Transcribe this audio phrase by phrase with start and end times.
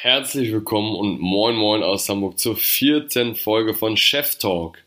[0.00, 4.78] Herzlich willkommen und moin moin aus Hamburg zur vierten Folge von Chef Talk.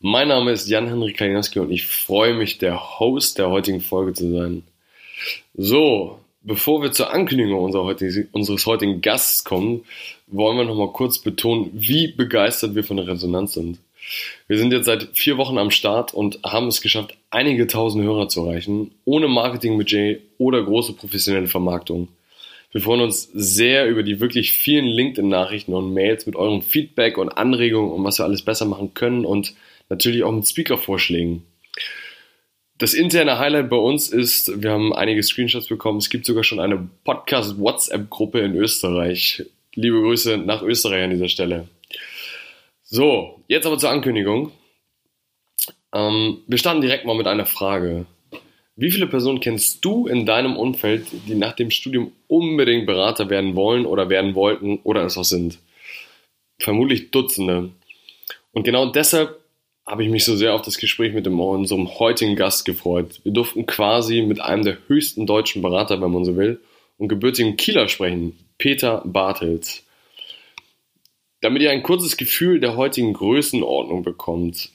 [0.00, 4.32] Mein Name ist Jan-Henrik Kalinowski und ich freue mich, der Host der heutigen Folge zu
[4.32, 4.62] sein.
[5.52, 7.64] So, bevor wir zur Ankündigung
[8.32, 9.84] unseres heutigen Gastes kommen,
[10.26, 13.78] wollen wir nochmal kurz betonen, wie begeistert wir von der Resonanz sind.
[14.48, 18.30] Wir sind jetzt seit vier Wochen am Start und haben es geschafft, einige tausend Hörer
[18.30, 22.08] zu erreichen, ohne Marketingbudget oder große professionelle Vermarktung.
[22.76, 27.30] Wir freuen uns sehr über die wirklich vielen LinkedIn-Nachrichten und Mails mit eurem Feedback und
[27.30, 29.54] Anregungen, um was wir alles besser machen können und
[29.88, 31.46] natürlich auch mit Speaker-Vorschlägen.
[32.76, 35.96] Das interne Highlight bei uns ist, wir haben einige Screenshots bekommen.
[35.96, 39.46] Es gibt sogar schon eine Podcast-WhatsApp-Gruppe in Österreich.
[39.74, 41.68] Liebe Grüße nach Österreich an dieser Stelle.
[42.82, 44.52] So, jetzt aber zur Ankündigung.
[45.94, 48.04] Ähm, wir starten direkt mal mit einer Frage.
[48.78, 53.56] Wie viele Personen kennst du in deinem Umfeld, die nach dem Studium unbedingt Berater werden
[53.56, 55.58] wollen oder werden wollten oder es auch sind?
[56.58, 57.70] Vermutlich Dutzende.
[58.52, 59.40] Und genau deshalb
[59.86, 63.20] habe ich mich so sehr auf das Gespräch mit dem, unserem heutigen Gast gefreut.
[63.22, 66.60] Wir durften quasi mit einem der höchsten deutschen Berater, wenn man so will,
[66.98, 69.84] und gebürtigen Kieler sprechen, Peter Bartels.
[71.40, 74.70] Damit ihr ein kurzes Gefühl der heutigen Größenordnung bekommt,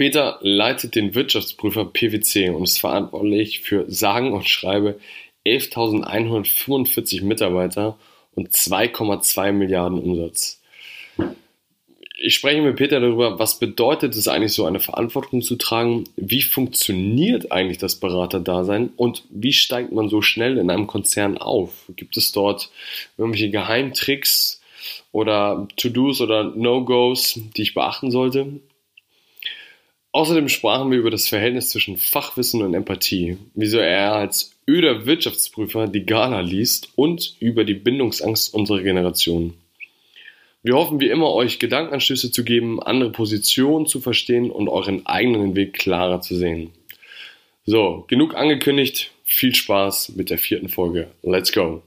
[0.00, 4.98] Peter leitet den Wirtschaftsprüfer PwC und ist verantwortlich für sagen und schreibe
[5.44, 7.98] 11.145 Mitarbeiter
[8.34, 10.62] und 2,2 Milliarden Umsatz.
[12.18, 16.40] Ich spreche mit Peter darüber, was bedeutet es eigentlich so eine Verantwortung zu tragen, wie
[16.40, 21.74] funktioniert eigentlich das Beraterdasein und wie steigt man so schnell in einem Konzern auf?
[21.96, 22.70] Gibt es dort
[23.18, 24.62] irgendwelche Geheimtricks
[25.12, 28.60] oder To-Dos oder No-Gos, die ich beachten sollte?
[30.12, 35.86] Außerdem sprachen wir über das Verhältnis zwischen Fachwissen und Empathie, wieso er als öder Wirtschaftsprüfer
[35.86, 39.54] die Gala liest und über die Bindungsangst unserer Generation.
[40.62, 45.54] Wir hoffen wie immer, euch Gedankenanstöße zu geben, andere Positionen zu verstehen und euren eigenen
[45.54, 46.70] Weg klarer zu sehen.
[47.64, 49.12] So, genug angekündigt.
[49.24, 51.08] Viel Spaß mit der vierten Folge.
[51.22, 51.82] Let's go!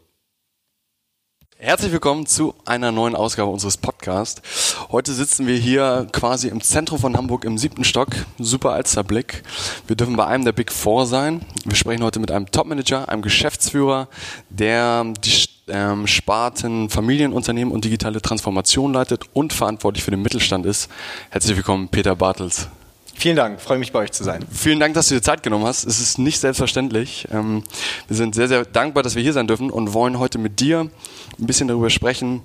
[1.66, 4.76] Herzlich willkommen zu einer neuen Ausgabe unseres Podcasts.
[4.92, 8.10] Heute sitzen wir hier quasi im Zentrum von Hamburg im siebten Stock.
[8.38, 9.44] Super Alsterblick.
[9.88, 11.46] Wir dürfen bei einem der Big Four sein.
[11.64, 14.10] Wir sprechen heute mit einem Topmanager, einem Geschäftsführer,
[14.50, 20.92] der die ähm, Sparten Familienunternehmen und digitale Transformation leitet und verantwortlich für den Mittelstand ist.
[21.30, 22.68] Herzlich willkommen, Peter Bartels.
[23.14, 24.44] Vielen Dank, freue mich bei euch zu sein.
[24.52, 25.86] Vielen Dank, dass du dir Zeit genommen hast.
[25.86, 27.28] Es ist nicht selbstverständlich.
[27.32, 27.64] Ähm,
[28.08, 30.82] wir sind sehr, sehr dankbar, dass wir hier sein dürfen und wollen heute mit dir
[30.82, 32.42] ein bisschen darüber sprechen,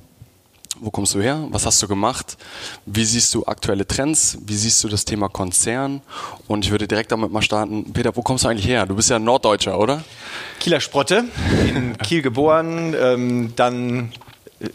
[0.81, 1.47] wo kommst du her?
[1.51, 2.37] Was hast du gemacht?
[2.87, 4.39] Wie siehst du aktuelle Trends?
[4.43, 6.03] Wie siehst du das Thema Konzern?
[6.47, 7.93] Und ich würde direkt damit mal starten.
[7.93, 8.87] Peter, wo kommst du eigentlich her?
[8.87, 10.05] Du bist ja Norddeutscher, oder?
[10.61, 11.25] Kieler Sprotte,
[11.69, 14.12] in Kiel geboren, ähm, dann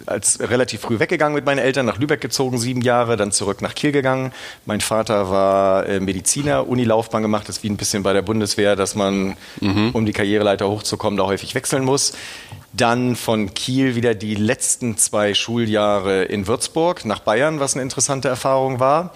[0.06, 3.76] als relativ früh weggegangen mit meinen Eltern, nach Lübeck gezogen, sieben Jahre, dann zurück nach
[3.76, 4.32] Kiel gegangen.
[4.66, 8.76] Mein Vater war äh, Mediziner, Unilaufbahn gemacht, das ist wie ein bisschen bei der Bundeswehr,
[8.76, 9.92] dass man, mhm.
[9.94, 12.14] um die Karriereleiter hochzukommen, da häufig wechseln muss.
[12.72, 18.30] Dann von Kiel wieder die letzten zwei Schuljahre in Würzburg nach Bayern, was eine interessante
[18.30, 19.14] Erfahrung war.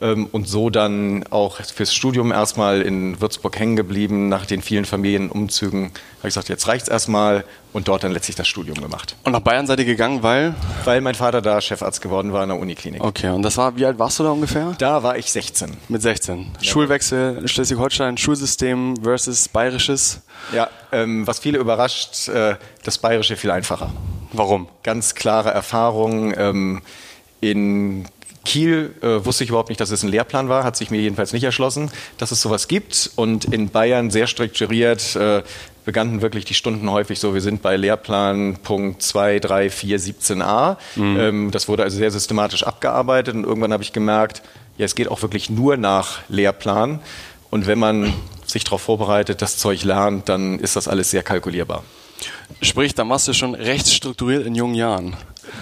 [0.00, 4.28] Ähm, und so dann auch fürs Studium erstmal in Würzburg hängen geblieben.
[4.28, 8.36] Nach den vielen Familienumzügen habe ich gesagt, jetzt reicht es erstmal und dort dann letztlich
[8.36, 9.16] das Studium gemacht.
[9.24, 10.54] Und nach Bayern seid ihr gegangen, weil?
[10.84, 13.02] Weil mein Vater da Chefarzt geworden war in der Uniklinik.
[13.02, 14.74] Okay, und das war, wie alt warst du da ungefähr?
[14.78, 15.76] Da war ich 16.
[15.88, 16.56] Mit 16.
[16.60, 16.64] Ja.
[16.64, 20.20] Schulwechsel, Schleswig-Holstein, Schulsystem versus bayerisches?
[20.52, 23.90] Ja, ähm, was viele überrascht, äh, das bayerische viel einfacher.
[24.32, 24.68] Warum?
[24.82, 26.34] Ganz klare Erfahrung.
[26.36, 26.82] Ähm,
[27.40, 28.06] in
[28.46, 31.32] Kiel äh, wusste ich überhaupt nicht, dass es ein Lehrplan war, hat sich mir jedenfalls
[31.32, 33.10] nicht erschlossen, dass es sowas gibt.
[33.16, 35.42] Und in Bayern sehr strukturiert äh,
[35.84, 40.76] begannen wirklich die Stunden häufig so, wir sind bei Lehrplan Punkt 2, 3, 4, 17a.
[40.94, 41.16] Mhm.
[41.18, 44.42] Ähm, das wurde also sehr systematisch abgearbeitet und irgendwann habe ich gemerkt,
[44.78, 47.00] ja, es geht auch wirklich nur nach Lehrplan.
[47.50, 48.12] Und wenn man
[48.46, 51.82] sich darauf vorbereitet, das Zeug lernt, dann ist das alles sehr kalkulierbar.
[52.62, 55.16] Sprich, da warst du schon recht strukturiert in jungen Jahren.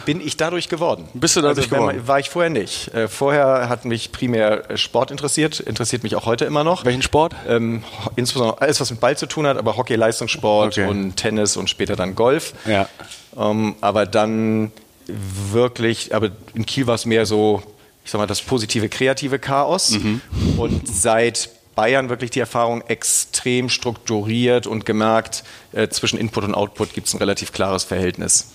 [0.04, 1.08] Bin ich dadurch geworden.
[1.14, 1.96] Bist du dadurch also, geworden?
[1.96, 2.92] Man, war ich vorher nicht.
[2.94, 6.84] Äh, vorher hat mich primär äh, Sport interessiert, interessiert mich auch heute immer noch.
[6.84, 7.34] Welchen Sport?
[7.48, 7.84] Ähm,
[8.16, 10.88] insbesondere alles, was mit Ball zu tun hat, aber Hockey, Leistungssport okay.
[10.88, 12.54] und Tennis und später dann Golf.
[12.66, 12.88] Ja.
[13.36, 14.72] Ähm, aber dann
[15.06, 17.62] wirklich, aber in Kiel war es mehr so,
[18.04, 19.90] ich sag mal, das positive, kreative Chaos.
[19.90, 20.20] Mhm.
[20.56, 26.94] Und seit Bayern wirklich die Erfahrung extrem strukturiert und gemerkt, äh, zwischen Input und Output
[26.94, 28.53] gibt es ein relativ klares Verhältnis.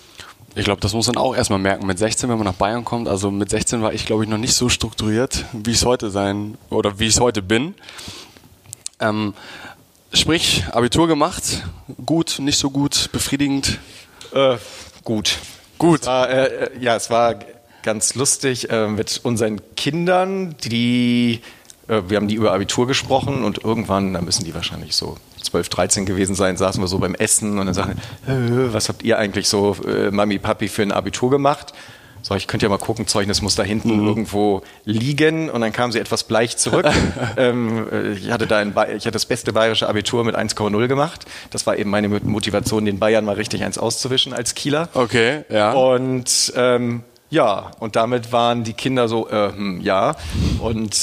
[0.59, 3.07] Ich glaube, das muss man auch erstmal merken mit 16, wenn man nach Bayern kommt.
[3.07, 6.09] Also mit 16 war ich, glaube ich, noch nicht so strukturiert, wie ich es heute
[6.09, 7.75] sein oder wie ich es heute bin.
[8.99, 9.33] Ähm,
[10.11, 11.63] sprich, Abitur gemacht,
[12.05, 13.79] gut, nicht so gut, befriedigend.
[14.33, 14.57] Äh,
[15.05, 15.37] gut.
[15.77, 16.01] Gut.
[16.01, 17.35] Es war, äh, ja, es war
[17.81, 21.58] ganz lustig äh, mit unseren Kindern, die äh,
[21.89, 26.05] wir haben die über Abitur gesprochen und irgendwann, da müssen die wahrscheinlich so 12, 13
[26.05, 27.97] gewesen sein, saßen wir so beim Essen und dann sagten,
[28.27, 31.73] äh, was habt ihr eigentlich so, äh, Mami, Papi, für ein Abitur gemacht?
[32.21, 34.07] So, ich könnte ja mal gucken, Zeugnis muss da hinten mhm.
[34.07, 35.49] irgendwo liegen.
[35.49, 36.85] Und dann kam sie etwas bleich zurück.
[37.37, 41.25] ähm, äh, ich, hatte da ein, ich hatte das beste bayerische Abitur mit 1,0 gemacht.
[41.51, 44.89] Das war eben meine Motivation, den Bayern mal richtig eins auszuwischen als Kieler.
[44.93, 45.71] Okay, ja.
[45.71, 50.15] Und ähm, ja, und damit waren die Kinder so, äh, hm, ja.
[50.59, 50.97] Und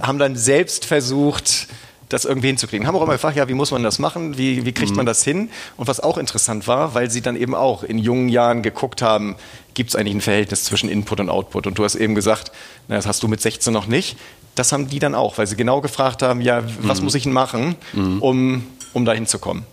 [0.00, 1.68] haben dann selbst versucht,
[2.08, 2.86] das irgendwie hinzukriegen.
[2.86, 4.38] Haben auch immer gefragt, ja, wie muss man das machen?
[4.38, 4.98] Wie, wie kriegt mhm.
[4.98, 5.50] man das hin?
[5.76, 9.36] Und was auch interessant war, weil sie dann eben auch in jungen Jahren geguckt haben,
[9.74, 11.66] gibt es eigentlich ein Verhältnis zwischen Input und Output?
[11.66, 12.52] Und du hast eben gesagt,
[12.88, 14.16] na, das hast du mit 16 noch nicht.
[14.54, 17.04] Das haben die dann auch, weil sie genau gefragt haben, ja, was mhm.
[17.04, 18.22] muss ich denn machen, mhm.
[18.22, 19.64] um, um da hinzukommen?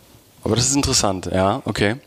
[0.43, 1.97] Aber das ist interessant, ja, okay.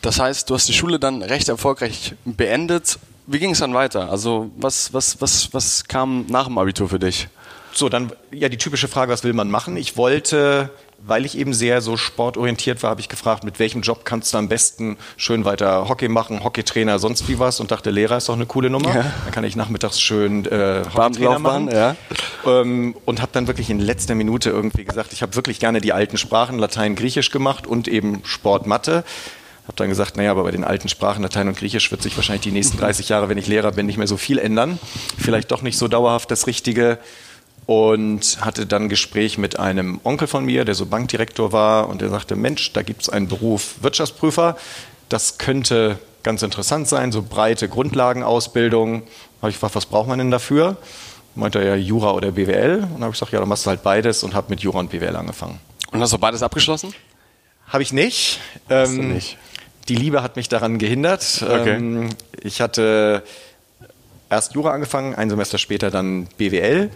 [0.00, 2.98] Das heißt, du hast die Schule dann recht erfolgreich beendet.
[3.26, 4.10] Wie ging es dann weiter?
[4.10, 7.28] Also was, was, was, was kam nach dem Abitur für dich?
[7.74, 9.76] So, dann ja die typische Frage, was will man machen?
[9.76, 14.04] Ich wollte, weil ich eben sehr so sportorientiert war, habe ich gefragt, mit welchem Job
[14.04, 18.18] kannst du am besten schön weiter Hockey machen, Hockeytrainer, sonst wie was und dachte, Lehrer
[18.18, 18.94] ist doch eine coole Nummer.
[18.94, 19.12] Ja.
[19.24, 21.68] Dann kann ich nachmittags schön äh, Hockeytrainer machen.
[21.68, 21.96] Ja.
[22.46, 25.92] Ähm, und habe dann wirklich in letzter Minute irgendwie gesagt, ich habe wirklich gerne die
[25.92, 29.04] alten Sprachen, Latein, Griechisch gemacht und eben Sport, Mathe
[29.66, 32.42] habe dann gesagt, naja, aber bei den alten Sprachen, Latein und Griechisch, wird sich wahrscheinlich
[32.42, 34.78] die nächsten 30 Jahre, wenn ich Lehrer bin, nicht mehr so viel ändern.
[35.18, 36.98] Vielleicht doch nicht so dauerhaft das Richtige
[37.66, 42.00] und hatte dann ein Gespräch mit einem Onkel von mir, der so Bankdirektor war und
[42.00, 44.56] der sagte, Mensch, da gibt es einen Beruf Wirtschaftsprüfer,
[45.08, 49.02] das könnte ganz interessant sein, so breite Grundlagenausbildung.
[49.40, 50.76] Habe ich gefragt, was braucht man denn dafür?
[51.34, 53.70] Meinte er ja Jura oder BWL und dann habe ich gesagt, ja, dann machst du
[53.70, 55.60] halt beides und habe mit Jura und BWL angefangen.
[55.92, 56.94] Und hast du beides abgeschlossen?
[57.68, 58.40] Habe ich nicht.
[58.68, 59.36] Ähm, nicht.
[59.88, 61.42] Die Liebe hat mich daran gehindert.
[61.42, 61.76] Okay.
[61.76, 62.10] Ähm,
[62.42, 63.22] ich hatte
[64.30, 66.90] erst Jura angefangen, ein Semester später dann BWL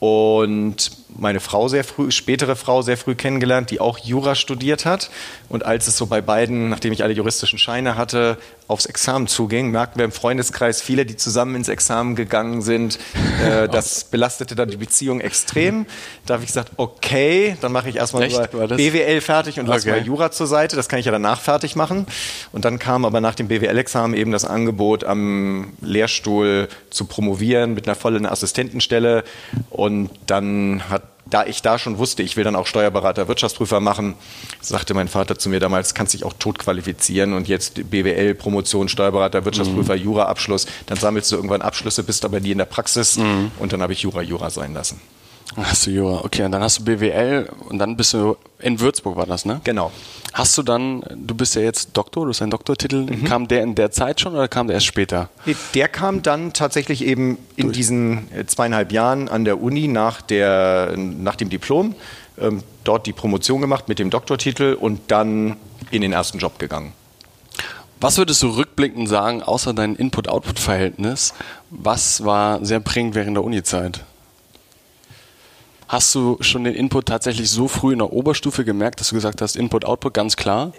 [0.00, 5.10] und meine Frau sehr früh, spätere Frau sehr früh kennengelernt, die auch Jura studiert hat.
[5.48, 9.70] Und als es so bei beiden, nachdem ich alle juristischen Scheine hatte, aufs Examen zuging,
[9.72, 12.98] merkten wir im Freundeskreis viele, die zusammen ins Examen gegangen sind.
[13.44, 15.86] Äh, das belastete dann die Beziehung extrem.
[16.24, 20.00] Da habe ich gesagt, okay, dann mache ich erstmal BWL fertig und lasse okay.
[20.00, 20.76] mal Jura zur Seite.
[20.76, 22.06] Das kann ich ja danach fertig machen.
[22.52, 27.88] Und dann kam aber nach dem BWL-Examen eben das Angebot, am Lehrstuhl zu promovieren mit
[27.88, 29.24] einer vollen Assistentenstelle.
[29.70, 30.99] Und dann hat
[31.30, 34.14] da ich da schon wusste, ich will dann auch Steuerberater, Wirtschaftsprüfer machen,
[34.60, 38.88] sagte mein Vater zu mir damals, kannst dich auch tot qualifizieren und jetzt BWL, Promotion,
[38.88, 40.02] Steuerberater, Wirtschaftsprüfer, mhm.
[40.02, 43.52] Jura-Abschluss, dann sammelst du irgendwann Abschlüsse, bist aber nie in der Praxis mhm.
[43.58, 45.00] und dann habe ich Jura, Jura sein lassen.
[45.56, 49.16] Hast du Jura, okay, und dann hast du BWL und dann bist du in Würzburg
[49.16, 49.60] war das, ne?
[49.64, 49.90] Genau.
[50.32, 53.24] Hast du dann, du bist ja jetzt Doktor, du hast einen Doktortitel, mhm.
[53.24, 55.28] kam der in der Zeit schon oder kam der erst später?
[55.74, 57.76] Der kam dann tatsächlich eben in Durch.
[57.76, 61.96] diesen äh, zweieinhalb Jahren an der Uni nach, der, nach dem Diplom,
[62.38, 65.56] ähm, dort die Promotion gemacht mit dem Doktortitel und dann
[65.90, 66.92] in den ersten Job gegangen.
[68.00, 71.34] Was würdest du rückblickend sagen, außer dein Input-Output-Verhältnis,
[71.70, 74.04] was war sehr prägend während der Uni-Zeit?
[75.90, 79.42] Hast du schon den Input tatsächlich so früh in der Oberstufe gemerkt, dass du gesagt
[79.42, 80.72] hast, Input, Output, ganz klar?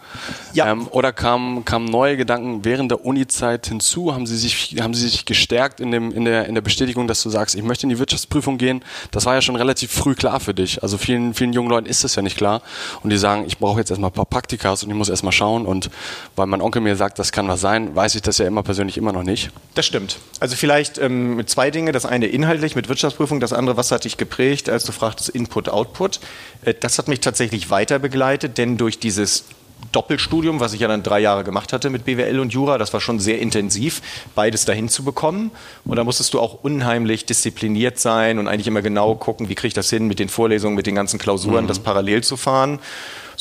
[0.54, 0.72] Ja.
[0.72, 4.14] Ähm, oder kamen, kamen neue Gedanken während der Uni-Zeit hinzu?
[4.14, 7.22] Haben sie sich, haben sie sich gestärkt in, dem, in, der, in der Bestätigung, dass
[7.24, 8.86] du sagst, ich möchte in die Wirtschaftsprüfung gehen?
[9.12, 10.82] Das war ja schon relativ früh klar für dich.
[10.82, 12.62] Also vielen, vielen jungen Leuten ist das ja nicht klar.
[13.04, 15.66] Und die sagen, ich brauche jetzt erstmal ein paar Praktikas und ich muss erstmal schauen.
[15.66, 15.90] Und
[16.38, 18.96] weil mein Onkel mir sagt, das kann was sein, weiß ich das ja immer persönlich
[18.96, 19.52] immer noch nicht.
[19.76, 20.20] Das stimmt.
[20.40, 21.92] Also vielleicht ähm, zwei Dinge.
[21.92, 26.20] Das eine inhaltlich mit Wirtschaftsprüfung, das andere, was hat dich geprägt, als du gefragt Input-Output.
[26.64, 29.46] Äh, das hat mich tatsächlich weiter begleitet, denn durch dieses
[29.92, 33.02] Doppelstudium, was ich ja dann drei Jahre gemacht hatte mit BWL und Jura, das war
[33.02, 34.04] schon sehr intensiv,
[34.36, 35.50] beides dahin zu bekommen.
[35.86, 39.70] Und da musstest du auch unheimlich diszipliniert sein und eigentlich immer genau gucken, wie kriege
[39.70, 41.68] ich das hin mit den Vorlesungen, mit den ganzen Klausuren, mhm.
[41.68, 42.80] das parallel zu fahren.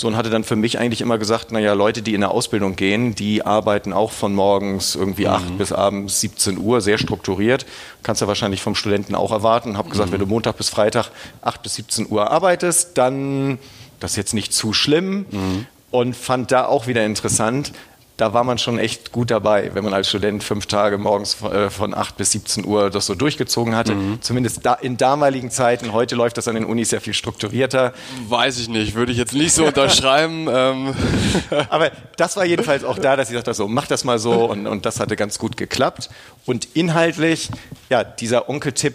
[0.00, 2.74] So und hatte dann für mich eigentlich immer gesagt, naja, Leute, die in der Ausbildung
[2.74, 5.32] gehen, die arbeiten auch von morgens irgendwie mhm.
[5.32, 7.66] 8 bis abends 17 Uhr, sehr strukturiert.
[8.02, 9.76] Kannst du ja wahrscheinlich vom Studenten auch erwarten.
[9.76, 10.14] Habe gesagt, mhm.
[10.14, 11.10] wenn du Montag bis Freitag
[11.42, 13.58] 8 bis 17 Uhr arbeitest, dann
[13.98, 15.26] das ist jetzt nicht zu schlimm.
[15.30, 15.66] Mhm.
[15.90, 17.72] Und fand da auch wieder interessant,
[18.20, 21.70] da war man schon echt gut dabei, wenn man als Student fünf Tage morgens äh,
[21.70, 23.94] von 8 bis 17 Uhr das so durchgezogen hatte.
[23.94, 24.20] Mhm.
[24.20, 25.94] Zumindest da in damaligen Zeiten.
[25.94, 27.94] Heute läuft das an den Unis sehr viel strukturierter.
[28.28, 30.48] Weiß ich nicht, würde ich jetzt nicht so unterschreiben.
[30.60, 30.94] Ähm.
[31.70, 34.66] Aber das war jedenfalls auch da, dass ich dachte, so, mach das mal so und,
[34.66, 36.10] und das hatte ganz gut geklappt.
[36.44, 37.50] Und inhaltlich,
[37.88, 38.94] ja, dieser Onkeltipp,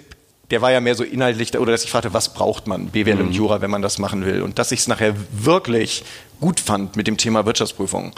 [0.52, 3.22] der war ja mehr so inhaltlich, oder dass ich fragte, was braucht man, BWL mhm.
[3.22, 4.42] und Jura, wenn man das machen will.
[4.42, 6.04] Und dass ich es nachher wirklich
[6.40, 8.14] gut fand mit dem Thema Wirtschaftsprüfung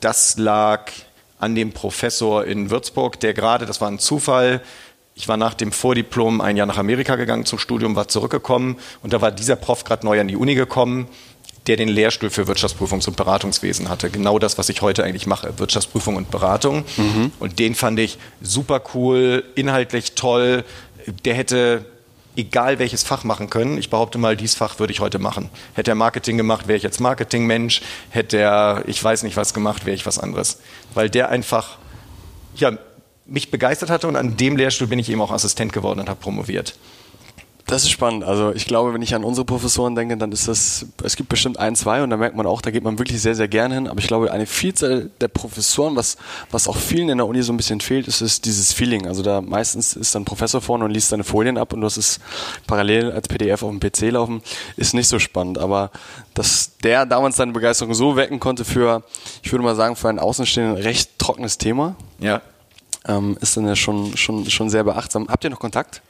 [0.00, 0.90] das lag
[1.38, 4.62] an dem Professor in Würzburg, der gerade, das war ein Zufall,
[5.14, 9.12] ich war nach dem Vordiplom ein Jahr nach Amerika gegangen zum Studium, war zurückgekommen und
[9.12, 11.08] da war dieser Prof gerade neu an die Uni gekommen,
[11.66, 14.10] der den Lehrstuhl für Wirtschaftsprüfungs- und Beratungswesen hatte.
[14.10, 16.84] Genau das, was ich heute eigentlich mache, Wirtschaftsprüfung und Beratung.
[16.96, 17.32] Mhm.
[17.40, 20.64] Und den fand ich super cool, inhaltlich toll.
[21.24, 21.84] Der hätte
[22.36, 23.78] egal welches Fach machen können.
[23.78, 25.50] Ich behaupte mal, dieses Fach würde ich heute machen.
[25.74, 27.82] Hätte er Marketing gemacht, wäre ich jetzt Marketingmensch.
[28.10, 30.60] Hätte er, ich weiß nicht was gemacht, wäre ich was anderes.
[30.94, 31.78] Weil der einfach,
[32.56, 32.72] ja,
[33.26, 36.20] mich begeistert hatte und an dem Lehrstuhl bin ich eben auch Assistent geworden und habe
[36.20, 36.76] promoviert.
[37.66, 38.22] Das ist spannend.
[38.22, 41.58] Also ich glaube, wenn ich an unsere Professoren denke, dann ist das, es gibt bestimmt
[41.58, 43.88] ein, zwei und da merkt man auch, da geht man wirklich sehr, sehr gerne hin.
[43.88, 46.16] Aber ich glaube, eine Vielzahl der Professoren, was,
[46.52, 49.08] was auch vielen in der Uni so ein bisschen fehlt, ist, ist dieses Feeling.
[49.08, 51.96] Also da meistens ist dann Professor vorne und liest seine Folien ab und du hast
[51.96, 52.20] es
[52.68, 54.42] parallel als PDF auf dem PC laufen,
[54.76, 55.58] ist nicht so spannend.
[55.58, 55.90] Aber
[56.34, 59.02] dass der damals seine Begeisterung so wecken konnte für,
[59.42, 61.96] ich würde mal sagen, für ein Außenstehenden recht trockenes Thema.
[62.20, 62.42] Ja.
[63.08, 65.26] Ähm, ist dann ja schon, schon, schon sehr beachtsam.
[65.28, 66.00] Habt ihr noch Kontakt?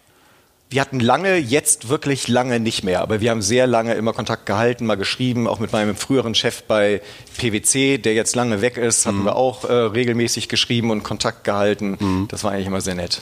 [0.68, 4.46] Wir hatten lange, jetzt wirklich lange nicht mehr, aber wir haben sehr lange immer Kontakt
[4.46, 7.00] gehalten, mal geschrieben, auch mit meinem früheren Chef bei
[7.38, 9.26] PwC, der jetzt lange weg ist, hatten mhm.
[9.26, 11.96] wir auch äh, regelmäßig geschrieben und Kontakt gehalten.
[12.00, 12.28] Mhm.
[12.28, 13.20] Das war eigentlich immer sehr nett.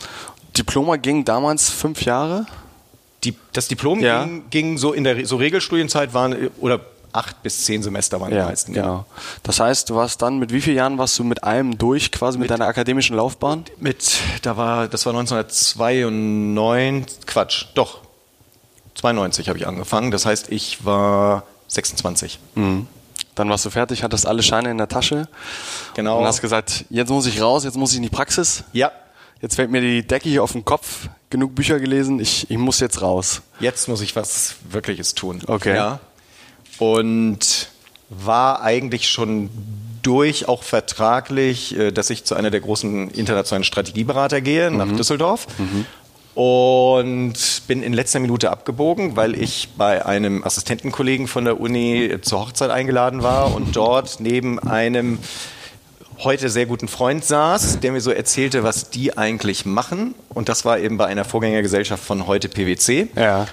[0.57, 2.47] Diploma ging damals fünf Jahre?
[3.25, 4.25] Die, das Diplom ja.
[4.25, 6.81] ging, ging, so in der so Regelstudienzeit waren oder
[7.15, 8.73] acht bis zehn Semester waren ja, die meisten.
[8.73, 9.05] Genau.
[9.43, 12.39] Das heißt, du warst dann, mit wie vielen Jahren warst du mit allem durch, quasi
[12.39, 13.65] mit, mit deiner akademischen Laufbahn?
[13.79, 18.01] Mit, da war, das war 1992, Quatsch, doch,
[18.97, 20.11] 92 habe ich angefangen.
[20.11, 22.39] Das heißt, ich war 26.
[22.55, 22.87] Mhm.
[23.35, 25.29] Dann warst du fertig, hattest alle Scheine in der Tasche.
[25.95, 26.21] Genau.
[26.21, 28.65] Und hast gesagt, jetzt muss ich raus, jetzt muss ich in die Praxis.
[28.73, 28.93] Ja.
[29.41, 31.09] Jetzt fällt mir die Decke hier auf den Kopf.
[31.31, 33.43] Genug Bücher gelesen, ich, ich muss jetzt raus.
[33.59, 35.43] Jetzt muss ich was Wirkliches tun.
[35.47, 35.75] Okay.
[35.75, 36.01] Ja
[36.79, 37.69] und
[38.09, 39.51] war eigentlich schon
[40.03, 44.97] durch, auch vertraglich, äh, dass ich zu einer der großen internationalen Strategieberater gehe, nach mhm.
[44.97, 45.47] Düsseldorf.
[45.59, 45.87] Mhm.
[46.35, 52.41] Und bin in letzter Minute abgebogen, weil ich bei einem Assistentenkollegen von der Uni zur
[52.41, 55.21] Hochzeit eingeladen war und dort neben einem
[56.19, 60.15] heute sehr guten Freund saß, der mir so erzählte, was die eigentlich machen.
[60.29, 63.09] Und das war eben bei einer Vorgängergesellschaft von heute PwC.
[63.17, 63.47] Ja.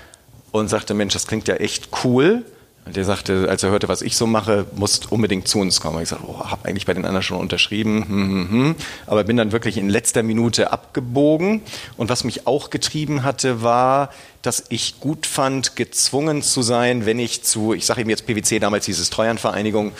[0.51, 2.43] Und sagte, Mensch, das klingt ja echt cool.
[2.83, 6.01] Und der sagte, als er hörte, was ich so mache, musst unbedingt zu uns kommen.
[6.01, 8.75] Ich sagte, oh, habe eigentlich bei den anderen schon unterschrieben, hm, hm, hm.
[9.05, 11.61] aber bin dann wirklich in letzter Minute abgebogen.
[11.97, 14.09] Und was mich auch getrieben hatte, war,
[14.41, 18.57] dass ich gut fand, gezwungen zu sein, wenn ich zu, ich sage eben jetzt PwC,
[18.57, 19.91] damals hieß es Treuhandvereinigung,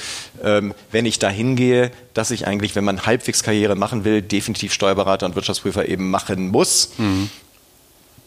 [0.44, 4.74] ähm, wenn ich da hingehe, dass ich eigentlich, wenn man halbwegs Karriere machen will, definitiv
[4.74, 6.94] Steuerberater und Wirtschaftsprüfer eben machen muss.
[6.98, 7.30] Mhm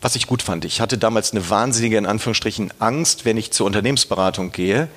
[0.04, 0.66] was ich gut fand.
[0.66, 4.88] Ich hatte damals eine wahnsinnige, in Anführungsstrichen, Angst, wenn ich zur Unternehmensberatung gehe.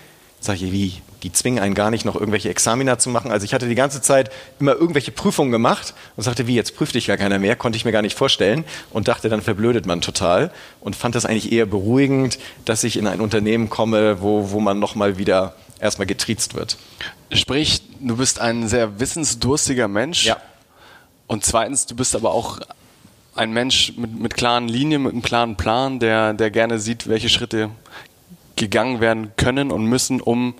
[0.42, 1.02] Sag ich, wie?
[1.24, 3.32] Die zwingen einen gar nicht, noch irgendwelche Examina zu machen.
[3.32, 6.94] Also ich hatte die ganze Zeit immer irgendwelche Prüfungen gemacht und sagte, wie, jetzt prüft
[6.94, 10.02] dich gar keiner mehr, konnte ich mir gar nicht vorstellen und dachte, dann verblödet man
[10.02, 14.60] total und fand das eigentlich eher beruhigend, dass ich in ein Unternehmen komme, wo, wo
[14.60, 16.78] man nochmal wieder erstmal getriezt wird.
[17.32, 20.26] Sprich, du bist ein sehr wissensdurstiger Mensch.
[20.26, 20.38] Ja.
[21.28, 22.60] Und zweitens, du bist aber auch
[23.38, 27.30] ein Mensch mit, mit klaren Linien, mit einem klaren Plan, der, der gerne sieht, welche
[27.30, 27.70] Schritte
[28.56, 30.56] gegangen werden können und müssen, um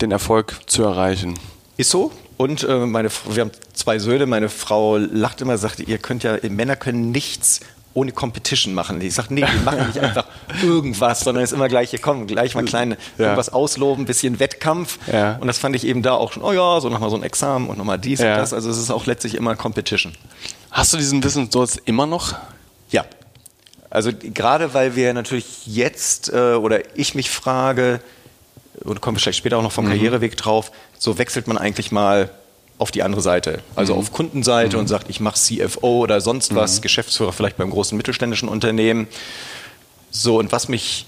[0.00, 1.34] den Erfolg zu erreichen.
[1.76, 2.12] Ist so.
[2.36, 4.26] Und äh, meine, wir haben zwei Söhne.
[4.26, 7.60] Meine Frau lacht immer, sagt, ihr könnt ja, Männer können nichts
[7.92, 9.00] ohne Competition machen.
[9.00, 10.26] Ich sage, nee, wir machen nicht einfach
[10.62, 13.24] irgendwas, sondern es ist immer gleich, hier kommen, gleich mal kleine, ja.
[13.24, 14.98] irgendwas ausloben, bisschen Wettkampf.
[15.12, 15.36] Ja.
[15.40, 17.68] Und das fand ich eben da auch schon, oh ja, so nochmal so ein Examen
[17.68, 18.32] und nochmal dies ja.
[18.32, 18.52] und das.
[18.52, 20.12] Also es ist auch letztlich immer Competition.
[20.80, 22.34] Hast du diesen Wissensdurst immer noch?
[22.88, 23.04] Ja.
[23.90, 28.00] Also gerade weil wir natürlich jetzt äh, oder ich mich frage,
[28.86, 29.90] oder kommen vielleicht später auch noch vom mhm.
[29.90, 32.30] Karriereweg drauf, so wechselt man eigentlich mal
[32.78, 33.60] auf die andere Seite.
[33.76, 33.98] Also mhm.
[34.00, 34.80] auf Kundenseite mhm.
[34.80, 36.80] und sagt, ich mache CFO oder sonst was, mhm.
[36.80, 39.06] Geschäftsführer vielleicht beim großen mittelständischen Unternehmen.
[40.10, 41.04] So, und was mich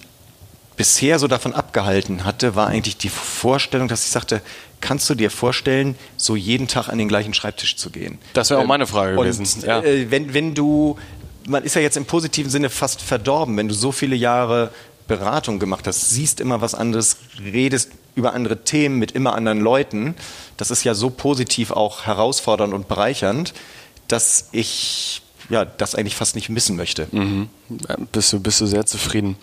[0.77, 4.43] bisher so davon abgehalten hatte, war eigentlich die Vorstellung, dass ich sagte,
[4.83, 8.19] kannst du dir vorstellen, so jeden Tag an den gleichen Schreibtisch zu gehen?
[8.35, 9.47] Das wäre auch meine Frage und, gewesen.
[9.67, 9.81] Ja.
[9.81, 10.99] Äh, wenn, wenn du,
[11.47, 14.71] man ist ja jetzt im positiven Sinne fast verdorben, wenn du so viele Jahre
[15.09, 20.15] Beratung gemacht hast, siehst immer was anderes, redest über andere Themen mit immer anderen Leuten.
[20.59, 23.55] Das ist ja so positiv auch herausfordernd und bereichernd,
[24.09, 27.09] dass ich ja, das eigentlich fast nicht missen möchte.
[27.11, 27.49] Mhm.
[28.13, 29.37] Bist, du, bist du sehr zufrieden.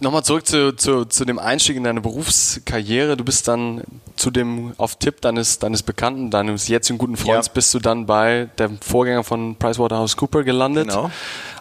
[0.00, 3.16] Nochmal zurück zu, zu, zu dem Einstieg in deine Berufskarriere.
[3.16, 3.82] Du bist dann
[4.16, 7.52] zu dem, auf Tipp deines, deines Bekannten, deines jetzigen guten Freundes, ja.
[7.52, 10.88] bist du dann bei dem Vorgänger von PricewaterhouseCooper gelandet.
[10.88, 11.10] Genau.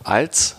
[0.04, 0.56] Als?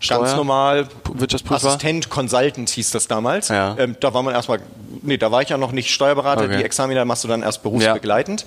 [0.00, 0.20] Steuer?
[0.20, 0.88] Ganz normal.
[1.12, 1.68] Wirtschaftsprüfer?
[1.68, 3.48] Assistent, Consultant hieß das damals.
[3.48, 3.76] Ja.
[3.78, 4.60] Ähm, da war man erstmal,
[5.02, 6.44] nee, da war ich ja noch nicht Steuerberater.
[6.44, 6.58] Okay.
[6.58, 8.44] Die Examina machst du dann erst berufsbegleitend,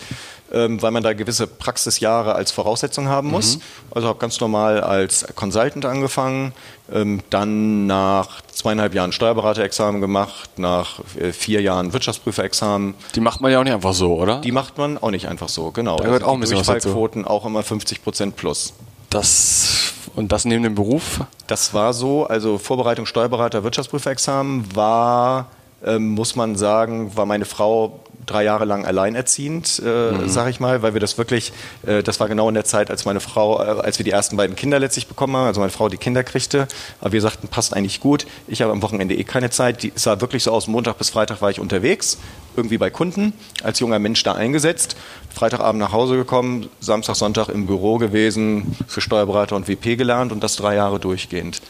[0.52, 0.66] ja.
[0.66, 3.58] ähm, weil man da gewisse Praxisjahre als Voraussetzung haben muss.
[3.58, 3.62] Mhm.
[3.94, 6.54] Also habe ganz normal als Consultant angefangen,
[6.94, 12.94] ähm, dann nach zweieinhalb Jahren Steuerberaterexamen gemacht, nach äh, vier Jahren Wirtschaftsprüferexamen.
[13.16, 14.40] Die macht man ja auch nicht einfach so, oder?
[14.40, 15.98] Die macht man auch nicht einfach so, genau.
[15.98, 18.74] Da gehört also auch ein bisschen Durchfallquoten auch immer 50 Prozent plus.
[19.10, 21.22] Das und das neben dem Beruf?
[21.48, 25.48] Das war so, also Vorbereitung Steuerberater, Wirtschaftsprüferexamen war,
[25.84, 30.30] ähm, muss man sagen, war meine Frau drei Jahre lang alleinerziehend, äh, mhm.
[30.30, 31.52] sag ich mal, weil wir das wirklich,
[31.86, 34.38] äh, das war genau in der Zeit, als meine Frau, äh, als wir die ersten
[34.38, 36.68] beiden Kinder letztlich bekommen haben, also meine Frau die Kinder kriegte,
[37.00, 38.26] aber wir sagten, passt eigentlich gut.
[38.48, 39.84] Ich habe am Wochenende eh keine Zeit.
[39.84, 42.18] Die, es sah wirklich so aus, Montag bis Freitag war ich unterwegs,
[42.56, 44.96] irgendwie bei Kunden, als junger Mensch da eingesetzt,
[45.34, 50.44] Freitagabend nach Hause gekommen, Samstag, Sonntag im Büro gewesen, für Steuerberater und WP gelernt und
[50.44, 51.62] das drei Jahre durchgehend.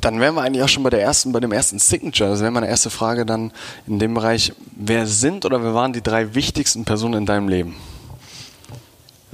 [0.00, 2.30] Dann wären wir eigentlich auch schon bei der ersten, bei dem ersten Signature.
[2.30, 3.52] Das wäre meine erste Frage dann
[3.86, 4.52] in dem Bereich.
[4.76, 7.74] Wer sind oder wer waren die drei wichtigsten Personen in deinem Leben?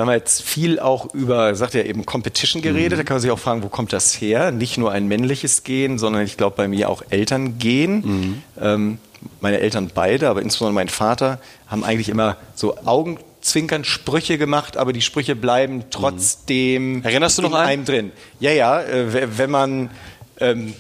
[0.00, 2.92] Wir haben jetzt viel auch über, sagt ja eben, Competition geredet.
[2.92, 3.02] Mhm.
[3.02, 4.50] Da kann man sich auch fragen, wo kommt das her?
[4.50, 7.97] Nicht nur ein männliches Gen, sondern ich glaube bei mir auch Elterngehen.
[8.00, 8.42] Mhm.
[8.59, 8.99] Ähm,
[9.42, 14.95] meine Eltern beide, aber insbesondere mein Vater, haben eigentlich immer so Augenzwinkern Sprüche gemacht, aber
[14.95, 17.02] die Sprüche bleiben trotzdem mhm.
[17.02, 18.12] Erinnerst du noch in einem drin.
[18.38, 19.90] Ja, ja, äh, wenn man
[20.38, 20.73] ähm,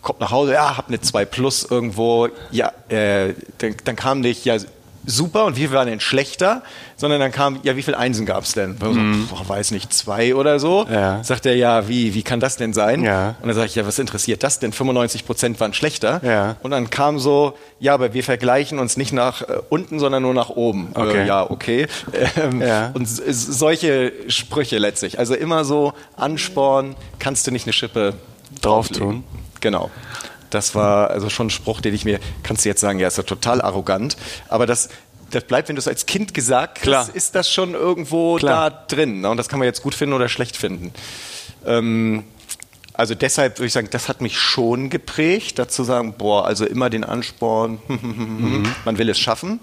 [0.00, 4.46] kommt nach Hause, ja, hab eine 2 Plus irgendwo, ja, äh, dann, dann kam nicht,
[4.46, 4.56] ja,
[5.08, 6.62] super und wie viel waren denn schlechter,
[6.96, 8.76] sondern dann kam, ja, wie viele Einsen gab es denn?
[8.80, 9.26] Mhm.
[9.28, 10.86] So, boah, weiß nicht, zwei oder so.
[10.90, 11.24] Ja.
[11.24, 13.02] Sagt er, ja, wie, wie kann das denn sein?
[13.02, 13.36] Ja.
[13.40, 14.72] Und dann sage ich, ja, was interessiert das denn?
[14.72, 16.20] 95 Prozent waren schlechter.
[16.22, 16.56] Ja.
[16.62, 20.34] Und dann kam so, ja, aber wir vergleichen uns nicht nach äh, unten, sondern nur
[20.34, 20.90] nach oben.
[20.94, 21.22] Okay.
[21.22, 21.86] Äh, ja, okay.
[22.36, 22.90] Ähm, ja.
[22.94, 25.18] Und solche Sprüche letztlich.
[25.18, 28.14] Also immer so Ansporn, kannst du nicht eine Schippe
[28.60, 29.24] drauf tun.
[29.60, 29.90] Genau.
[30.50, 33.18] Das war also schon ein Spruch, den ich mir, kannst du jetzt sagen, ja, ist
[33.18, 34.16] ja total arrogant,
[34.48, 34.88] aber das,
[35.30, 37.06] das bleibt, wenn du es als Kind gesagt Klar.
[37.06, 38.70] hast, ist das schon irgendwo Klar.
[38.70, 39.20] da drin.
[39.20, 39.30] Ne?
[39.30, 40.92] Und das kann man jetzt gut finden oder schlecht finden.
[41.66, 42.24] Ähm,
[42.94, 46.90] also deshalb würde ich sagen, das hat mich schon geprägt, dazu sagen, boah, also immer
[46.90, 48.66] den Ansporn, mhm.
[48.84, 49.60] man will es schaffen.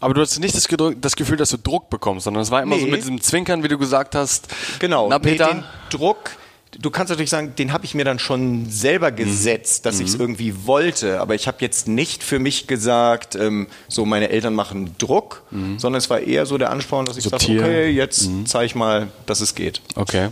[0.00, 0.68] Aber du hast nicht das,
[1.00, 2.82] das, Gefühl, dass du Druck bekommst, sondern es war immer nee.
[2.82, 4.48] so mit diesem Zwinkern, wie du gesagt hast.
[4.78, 5.46] Genau, Na, Peter.
[5.46, 6.32] Nee, den Druck,
[6.78, 9.16] du kannst natürlich sagen, den habe ich mir dann schon selber mhm.
[9.16, 10.02] gesetzt, dass mhm.
[10.02, 11.20] ich es irgendwie wollte.
[11.20, 15.78] Aber ich habe jetzt nicht für mich gesagt, ähm, so meine Eltern machen Druck, mhm.
[15.78, 18.46] sondern es war eher so der Ansporn, dass ich sage, okay, jetzt mhm.
[18.46, 19.80] zeige ich mal, dass es geht.
[19.94, 20.28] Okay.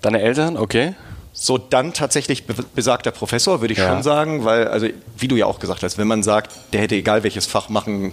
[0.00, 0.94] Deine Eltern, okay.
[1.32, 3.88] So, dann tatsächlich besagter Professor, würde ich ja.
[3.88, 4.86] schon sagen, weil, also,
[5.18, 8.12] wie du ja auch gesagt hast, wenn man sagt, der hätte egal welches Fach machen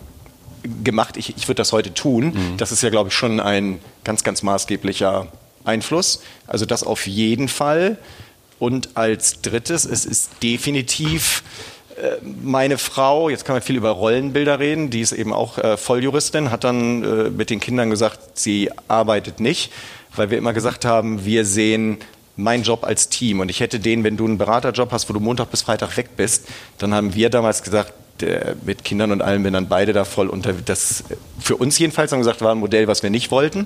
[0.83, 2.57] gemacht, ich, ich würde das heute tun, mhm.
[2.57, 5.27] das ist ja, glaube ich, schon ein ganz, ganz maßgeblicher
[5.63, 6.21] Einfluss.
[6.47, 7.97] Also das auf jeden Fall.
[8.59, 11.43] Und als drittes, es ist definitiv
[12.01, 15.77] äh, meine Frau, jetzt kann man viel über Rollenbilder reden, die ist eben auch äh,
[15.77, 19.71] Volljuristin, hat dann äh, mit den Kindern gesagt, sie arbeitet nicht,
[20.15, 21.97] weil wir immer gesagt haben, wir sehen
[22.35, 23.39] meinen Job als Team.
[23.39, 26.11] Und ich hätte den, wenn du einen Beraterjob hast, wo du Montag bis Freitag weg
[26.15, 26.47] bist,
[26.77, 27.93] dann haben wir damals gesagt,
[28.63, 31.03] mit Kindern und allem, wenn dann beide da voll unter, das
[31.39, 33.65] für uns jedenfalls haben gesagt, war ein Modell, was wir nicht wollten.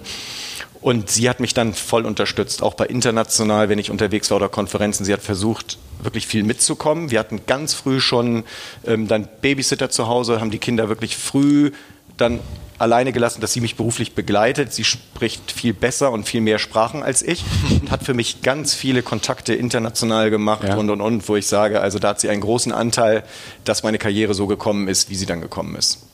[0.85, 4.49] Und sie hat mich dann voll unterstützt, auch bei international, wenn ich unterwegs war oder
[4.49, 5.03] Konferenzen.
[5.03, 7.09] Sie hat versucht, wirklich viel mitzukommen.
[7.09, 8.43] Wir hatten ganz früh schon
[8.85, 11.71] ähm, dann Babysitter zu Hause, haben die Kinder wirklich früh
[12.17, 12.39] dann
[12.77, 14.73] alleine gelassen, dass sie mich beruflich begleitet.
[14.73, 17.43] Sie spricht viel besser und viel mehr Sprachen als ich
[17.81, 20.75] und hat für mich ganz viele Kontakte international gemacht ja.
[20.75, 23.23] und und und, wo ich sage, also da hat sie einen großen Anteil,
[23.63, 26.04] dass meine Karriere so gekommen ist, wie sie dann gekommen ist.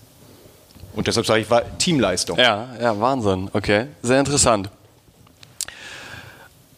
[0.94, 2.38] Und deshalb sage ich, war Teamleistung.
[2.38, 3.50] Ja, ja, Wahnsinn.
[3.54, 4.70] Okay, sehr interessant.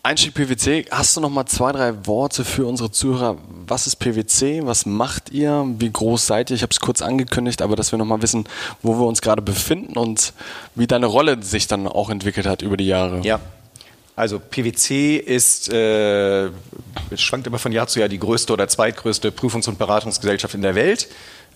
[0.05, 3.37] Einstieg PwC, hast du noch mal zwei, drei Worte für unsere Zuhörer?
[3.65, 4.65] Was ist PwC?
[4.65, 5.65] Was macht ihr?
[5.79, 6.57] Wie groß seid ihr?
[6.57, 8.43] Ich habe es kurz angekündigt, aber dass wir noch mal wissen,
[8.81, 10.33] wo wir uns gerade befinden und
[10.75, 13.21] wie deine Rolle sich dann auch entwickelt hat über die Jahre.
[13.23, 13.39] Ja,
[14.15, 16.49] also PwC ist, äh,
[17.15, 20.75] schwankt immer von Jahr zu Jahr, die größte oder zweitgrößte Prüfungs- und Beratungsgesellschaft in der
[20.75, 21.07] Welt.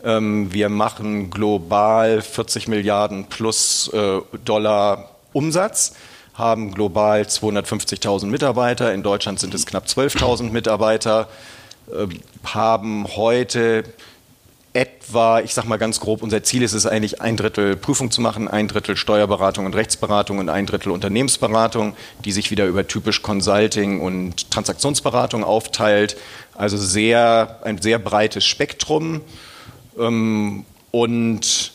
[0.04, 5.96] Ähm, wir machen global 40 Milliarden plus äh, Dollar Umsatz,
[6.34, 11.28] haben global 250.000 Mitarbeiter, in Deutschland sind es knapp 12.000 Mitarbeiter,
[11.92, 12.08] äh,
[12.44, 13.84] haben heute
[14.78, 18.22] etwa, ich sage mal ganz grob, unser Ziel ist es eigentlich, ein Drittel Prüfung zu
[18.22, 23.24] machen, ein Drittel Steuerberatung und Rechtsberatung und ein Drittel Unternehmensberatung, die sich wieder über typisch
[23.24, 26.16] Consulting und Transaktionsberatung aufteilt.
[26.54, 29.22] Also sehr, ein sehr breites Spektrum.
[29.98, 31.72] Ähm, und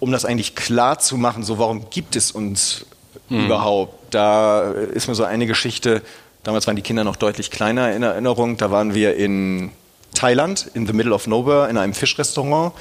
[0.00, 2.86] um das eigentlich klar zu machen, so warum gibt es uns
[3.28, 3.46] mhm.
[3.46, 6.02] überhaupt, da ist mir so eine Geschichte
[6.48, 8.56] Damals waren die Kinder noch deutlich kleiner in Erinnerung.
[8.56, 9.70] Da waren wir in
[10.14, 12.72] Thailand, in the middle of nowhere, in einem Fischrestaurant.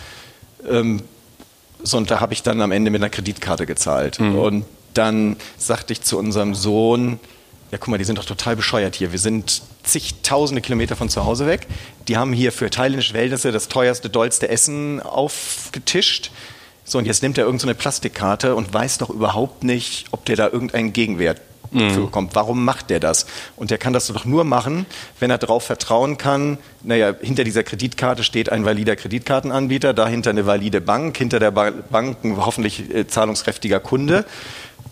[0.70, 1.02] Ähm,
[1.84, 4.22] so, und da habe ich dann am Ende mit einer Kreditkarte gezahlt.
[4.22, 4.40] Mhm.
[4.40, 7.20] Und dann sagte ich zu unserem Sohn,
[7.72, 9.12] ja guck mal, die sind doch total bescheuert hier.
[9.12, 11.68] Wir sind zigtausende Kilometer von zu Hause weg.
[12.08, 16.32] Die haben hier für thailändische Verhältnisse das teuerste, dollste Essen aufgetischt.
[16.84, 20.38] So, und jetzt nimmt er irgendeine so Plastikkarte und weiß doch überhaupt nicht, ob der
[20.38, 21.92] da irgendeinen Gegenwert mhm.
[21.92, 22.36] für bekommt.
[22.36, 23.26] Warum macht der das?
[23.56, 24.86] Und der kann das doch nur machen,
[25.20, 30.46] wenn er darauf vertrauen kann, naja, hinter dieser Kreditkarte steht ein valider Kreditkartenanbieter, dahinter eine
[30.46, 34.26] valide Bank, hinter der Bank ein hoffentlich äh, zahlungskräftiger Kunde.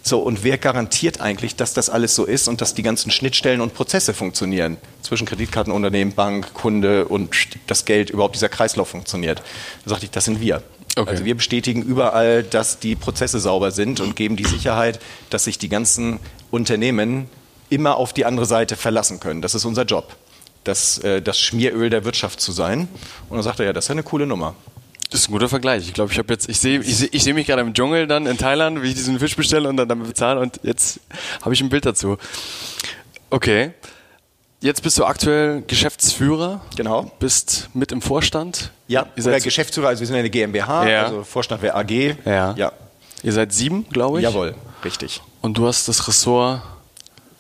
[0.08, 3.60] So, und wer garantiert eigentlich, dass das alles so ist und dass die ganzen Schnittstellen
[3.60, 4.78] und Prozesse funktionieren?
[5.02, 7.32] Zwischen Kreditkartenunternehmen, Bank, Kunde und
[7.66, 9.42] das Geld, überhaupt dieser Kreislauf funktioniert.
[9.84, 10.62] Da sagte ich, das sind wir.
[10.96, 11.10] Okay.
[11.10, 15.00] Also wir bestätigen überall, dass die Prozesse sauber sind und geben die Sicherheit,
[15.32, 16.20] dass sich die ganzen
[16.52, 17.28] Unternehmen
[17.72, 19.42] immer auf die andere Seite verlassen können.
[19.42, 20.16] Das ist unser Job,
[20.66, 22.88] das, äh, das Schmieröl der Wirtschaft zu sein.
[23.28, 24.54] Und dann sagt er, ja, das ist eine coole Nummer.
[25.10, 25.88] Das ist ein guter Vergleich.
[25.88, 28.08] Ich glaube, ich habe jetzt, ich sehe, ich sehe, ich sehe mich gerade im Dschungel
[28.08, 31.00] dann in Thailand, wie ich diesen Fisch bestelle und dann damit bezahle und jetzt
[31.42, 32.18] habe ich ein Bild dazu.
[33.30, 33.72] Okay.
[34.62, 36.62] Jetzt bist du aktuell Geschäftsführer.
[36.76, 37.12] Genau.
[37.20, 38.72] Bist mit im Vorstand.
[38.88, 41.04] Ja, ihr seid Geschäftsführer, also wir sind eine GmbH, ja.
[41.04, 41.92] also Vorstand wäre AG.
[42.26, 42.54] Ja.
[42.56, 42.72] ja.
[43.22, 44.24] Ihr seid sieben, glaube ich.
[44.24, 45.22] Jawohl, richtig.
[45.42, 46.62] Und du hast das Ressort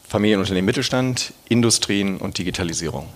[0.07, 3.09] Familienunternehmen Mittelstand, Industrien und Digitalisierung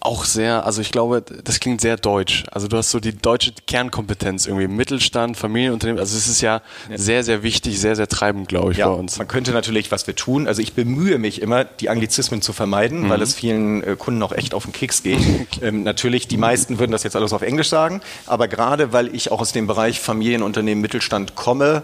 [0.00, 2.44] auch sehr, also ich glaube, das klingt sehr deutsch.
[2.52, 5.98] Also du hast so die deutsche Kernkompetenz irgendwie, Mittelstand, Familienunternehmen.
[5.98, 6.62] Also es ist ja,
[6.94, 9.18] sehr, sehr wichtig, sehr, sehr treibend, glaube ich, ja, bei uns.
[9.18, 13.04] Man könnte natürlich, was wir tun, also ich bemühe mich immer, die Anglizismen zu vermeiden,
[13.04, 13.08] mhm.
[13.08, 15.20] weil es vielen äh, Kunden auch echt auf den Keks geht.
[15.62, 19.32] ähm, natürlich, die meisten würden das jetzt alles auf Englisch sagen, aber gerade weil ich
[19.32, 21.82] auch aus dem Bereich Familienunternehmen, Mittelstand komme,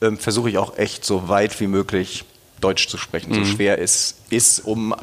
[0.00, 2.24] ähm, versuche ich auch echt so weit wie möglich
[2.60, 3.44] Deutsch zu sprechen, mhm.
[3.44, 4.94] so schwer es ist, um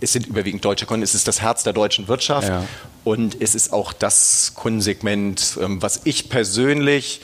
[0.00, 2.64] es sind überwiegend deutsche Kunden, es ist das Herz der deutschen Wirtschaft ja.
[3.04, 7.20] und es ist auch das Kundensegment, ähm, was ich persönlich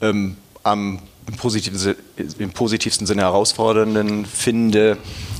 [0.00, 1.94] ähm, am im positivsten,
[2.38, 4.96] im positivsten Sinne herausfordernden finde,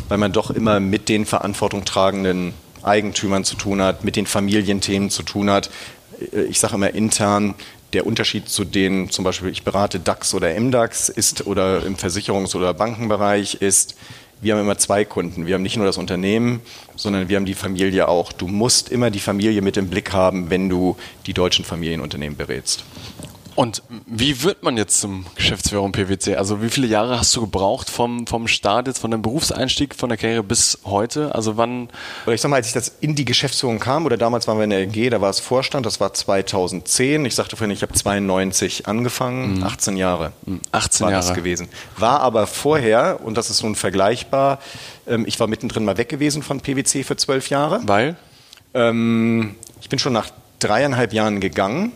[0.08, 5.10] weil man doch immer mit den Verantwortung tragenden Eigentümern zu tun hat, mit den Familienthemen
[5.10, 5.70] zu tun hat.
[6.32, 7.54] Äh, ich sage immer intern,
[7.94, 12.54] der Unterschied zu denen, zum Beispiel ich berate DAX oder MDAX ist oder im Versicherungs-
[12.54, 13.94] oder Bankenbereich ist,
[14.40, 15.46] wir haben immer zwei Kunden.
[15.46, 16.60] Wir haben nicht nur das Unternehmen,
[16.96, 18.32] sondern wir haben die Familie auch.
[18.32, 20.96] Du musst immer die Familie mit im Blick haben, wenn du
[21.26, 22.84] die deutschen Familienunternehmen berätst.
[23.58, 26.36] Und wie wird man jetzt zum Geschäftsführer im PwC?
[26.36, 30.08] Also wie viele Jahre hast du gebraucht vom, vom Start jetzt, von deinem Berufseinstieg, von
[30.10, 31.34] der Karriere bis heute?
[31.34, 31.88] Also wann?
[32.24, 34.62] Oder ich sag mal, als ich das in die Geschäftsführung kam, oder damals waren wir
[34.62, 37.24] in der EG, da war es Vorstand, das war 2010.
[37.24, 39.64] Ich sagte vorhin, ich habe 92 angefangen, mhm.
[39.64, 40.30] 18 Jahre.
[40.70, 41.26] 18 war Jahre.
[41.26, 41.68] das gewesen.
[41.96, 44.60] War aber vorher, und das ist nun vergleichbar,
[45.08, 47.80] ähm, ich war mittendrin mal weg gewesen von PwC für zwölf Jahre.
[47.86, 48.14] Weil?
[48.72, 51.90] Ähm, ich bin schon nach dreieinhalb Jahren gegangen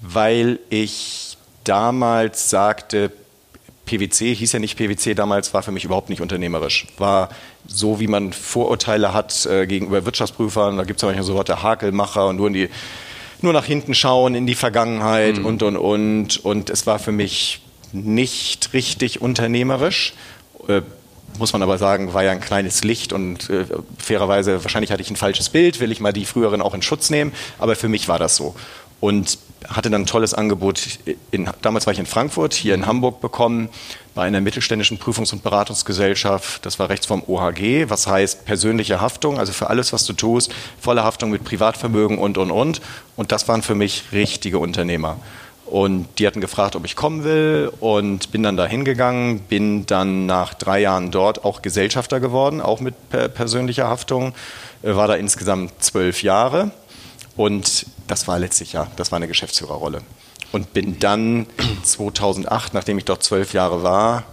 [0.00, 3.12] weil ich damals sagte,
[3.88, 6.86] PwC hieß ja nicht PwC damals, war für mich überhaupt nicht unternehmerisch.
[6.98, 7.30] War
[7.66, 10.76] so, wie man Vorurteile hat äh, gegenüber Wirtschaftsprüfern.
[10.76, 12.68] Da gibt es ja manchmal so Worte Hakelmacher und nur, in die,
[13.40, 15.46] nur nach hinten schauen in die Vergangenheit mhm.
[15.46, 16.44] und, und, und.
[16.44, 17.60] Und es war für mich
[17.92, 20.12] nicht richtig unternehmerisch.
[20.68, 20.82] Äh,
[21.38, 23.64] muss man aber sagen, war ja ein kleines Licht und äh,
[23.98, 27.10] fairerweise, wahrscheinlich hatte ich ein falsches Bild, will ich mal die früheren auch in Schutz
[27.10, 28.54] nehmen, aber für mich war das so.
[29.00, 30.80] Und hatte dann ein tolles Angebot.
[31.30, 33.68] In, damals war ich in Frankfurt, hier in Hamburg bekommen,
[34.14, 36.64] bei einer mittelständischen Prüfungs- und Beratungsgesellschaft.
[36.64, 40.52] Das war rechts vom OHG, was heißt persönliche Haftung, also für alles, was du tust,
[40.80, 42.80] volle Haftung mit Privatvermögen und, und, und.
[43.16, 45.18] Und das waren für mich richtige Unternehmer.
[45.66, 50.24] Und die hatten gefragt, ob ich kommen will und bin dann da hingegangen, bin dann
[50.24, 54.32] nach drei Jahren dort auch Gesellschafter geworden, auch mit persönlicher Haftung,
[54.82, 56.70] äh, war da insgesamt zwölf Jahre
[57.38, 60.02] und das war letztlich ja, das war eine Geschäftsführerrolle.
[60.50, 61.46] Und bin dann
[61.84, 64.24] 2008, nachdem ich dort zwölf Jahre war,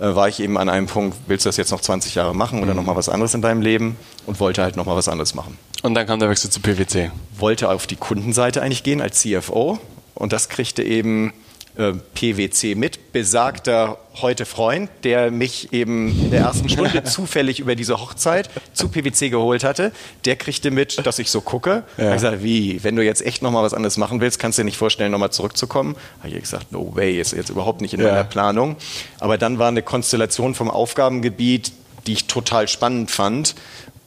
[0.00, 2.60] äh, war ich eben an einem Punkt, willst du das jetzt noch 20 Jahre machen
[2.60, 2.78] oder mhm.
[2.78, 3.96] nochmal was anderes in deinem Leben?
[4.26, 5.56] Und wollte halt nochmal was anderes machen.
[5.82, 7.12] Und dann kam der Wechsel zu PwC.
[7.38, 9.78] Wollte auf die Kundenseite eigentlich gehen als CFO.
[10.14, 11.32] Und das kriegte eben
[11.76, 17.98] PwC mit, besagter heute Freund, der mich eben in der ersten Stunde zufällig über diese
[17.98, 19.92] Hochzeit zu PwC geholt hatte,
[20.24, 21.84] der kriegte mit, dass ich so gucke.
[21.96, 22.08] Ja.
[22.08, 24.66] Ich gesagt, wie, wenn du jetzt echt nochmal was anderes machen willst, kannst du dir
[24.66, 25.96] nicht vorstellen, nochmal zurückzukommen?
[26.18, 28.08] Habe ich gesagt, no way, ist jetzt überhaupt nicht in ja.
[28.08, 28.76] meiner Planung.
[29.18, 31.72] Aber dann war eine Konstellation vom Aufgabengebiet,
[32.06, 33.54] die ich total spannend fand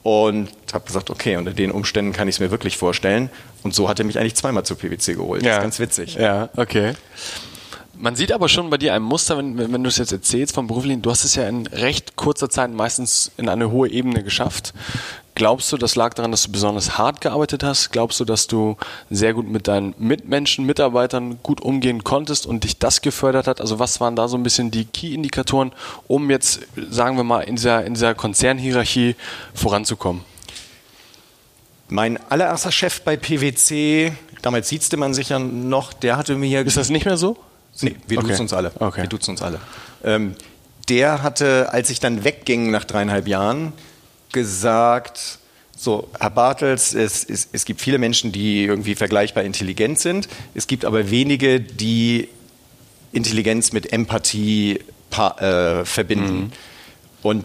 [0.02, 3.30] und habe gesagt, okay, unter den Umständen kann ich es mir wirklich vorstellen.
[3.62, 5.42] Und so hat er mich eigentlich zweimal zu PwC geholt.
[5.42, 5.48] Ja.
[5.48, 6.14] Das ist ganz witzig.
[6.16, 6.94] Ja, okay
[7.96, 10.66] Man sieht aber schon bei dir ein Muster, wenn, wenn du es jetzt erzählst vom
[10.66, 14.74] beruflichen, du hast es ja in recht kurzer Zeit meistens in eine hohe Ebene geschafft.
[15.36, 17.90] Glaubst du, das lag daran, dass du besonders hart gearbeitet hast?
[17.90, 18.76] Glaubst du, dass du
[19.10, 23.60] sehr gut mit deinen Mitmenschen, Mitarbeitern gut umgehen konntest und dich das gefördert hat?
[23.60, 25.72] Also was waren da so ein bisschen die Key-Indikatoren,
[26.06, 29.16] um jetzt, sagen wir mal, in dieser, in dieser Konzernhierarchie
[29.54, 30.22] voranzukommen?
[31.88, 36.62] Mein allererster Chef bei PwC, damals siezte man sich ja noch, der hatte mir...
[36.64, 37.36] Ist das nicht mehr so?
[37.80, 38.28] Nee, wir okay.
[38.28, 38.72] duzen uns alle.
[38.78, 39.02] Okay.
[39.02, 39.60] Wir duzen uns alle.
[40.04, 40.34] Ähm,
[40.88, 43.72] der hatte, als ich dann wegging nach dreieinhalb Jahren,
[44.32, 45.38] gesagt,
[45.76, 50.28] so, Herr Bartels, es, es, es gibt viele Menschen, die irgendwie vergleichbar intelligent sind.
[50.54, 52.28] Es gibt aber wenige, die
[53.12, 56.36] Intelligenz mit Empathie äh, verbinden.
[56.36, 56.52] Mhm.
[57.22, 57.44] Und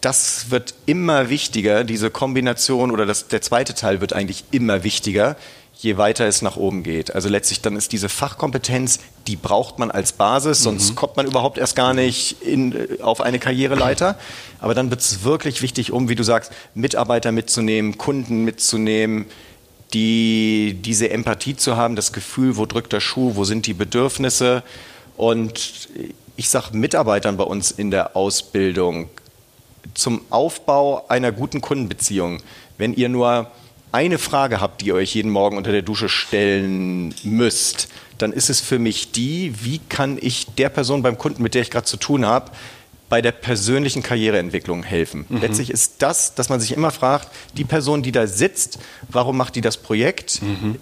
[0.00, 5.36] das wird immer wichtiger, diese Kombination oder das, der zweite Teil wird eigentlich immer wichtiger,
[5.80, 7.14] je weiter es nach oben geht.
[7.14, 10.94] Also letztlich dann ist diese Fachkompetenz, die braucht man als Basis, sonst mhm.
[10.96, 14.18] kommt man überhaupt erst gar nicht in, äh, auf eine Karriereleiter.
[14.58, 19.26] Aber dann wird es wirklich wichtig, um, wie du sagst, Mitarbeiter mitzunehmen, Kunden mitzunehmen,
[19.94, 24.64] die, diese Empathie zu haben, das Gefühl, wo drückt der Schuh, wo sind die Bedürfnisse.
[25.16, 25.88] Und
[26.36, 29.08] ich sage Mitarbeitern bei uns in der Ausbildung
[29.94, 32.42] zum Aufbau einer guten Kundenbeziehung,
[32.78, 33.50] wenn ihr nur
[33.92, 38.50] eine Frage habt, die ihr euch jeden Morgen unter der Dusche stellen müsst, dann ist
[38.50, 41.86] es für mich die, wie kann ich der Person beim Kunden, mit der ich gerade
[41.86, 42.50] zu tun habe,
[43.08, 45.24] bei der persönlichen Karriereentwicklung helfen.
[45.28, 45.40] Mhm.
[45.40, 49.56] Letztlich ist das, dass man sich immer fragt, die Person, die da sitzt, warum macht
[49.56, 50.42] die das Projekt?
[50.42, 50.76] Mhm.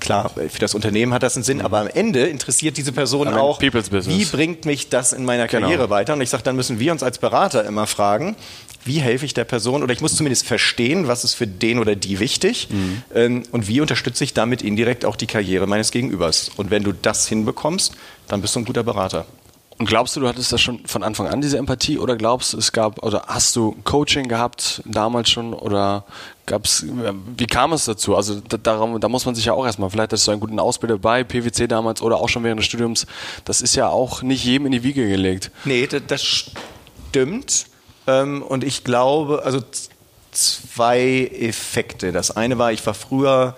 [0.00, 1.64] Klar, für das Unternehmen hat das einen Sinn, mhm.
[1.64, 5.62] aber am Ende interessiert diese Person auch, wie bringt mich das in meiner genau.
[5.62, 5.90] Karriere genau.
[5.90, 6.12] weiter?
[6.14, 8.36] Und ich sage, dann müssen wir uns als Berater immer fragen,
[8.86, 11.96] wie helfe ich der Person oder ich muss zumindest verstehen, was ist für den oder
[11.96, 13.02] die wichtig mhm.
[13.14, 16.50] ähm, und wie unterstütze ich damit indirekt auch die Karriere meines Gegenübers.
[16.56, 17.94] Und wenn du das hinbekommst,
[18.28, 19.26] dann bist du ein guter Berater.
[19.78, 22.58] Und glaubst du, du hattest das schon von Anfang an, diese Empathie, oder glaubst du,
[22.58, 26.04] es gab, oder hast du Coaching gehabt damals schon, oder
[26.46, 26.86] gab's,
[27.36, 28.16] wie kam es dazu?
[28.16, 30.58] Also da, darum, da muss man sich ja auch erstmal, vielleicht hast du einen guten
[30.58, 33.06] Ausbilder bei PwC damals oder auch schon während des Studiums,
[33.44, 35.50] das ist ja auch nicht jedem in die Wiege gelegt.
[35.66, 37.66] Nee, das stimmt.
[38.06, 39.60] Ähm, und ich glaube, also
[40.32, 42.12] zwei Effekte.
[42.12, 43.56] Das eine war, ich war früher,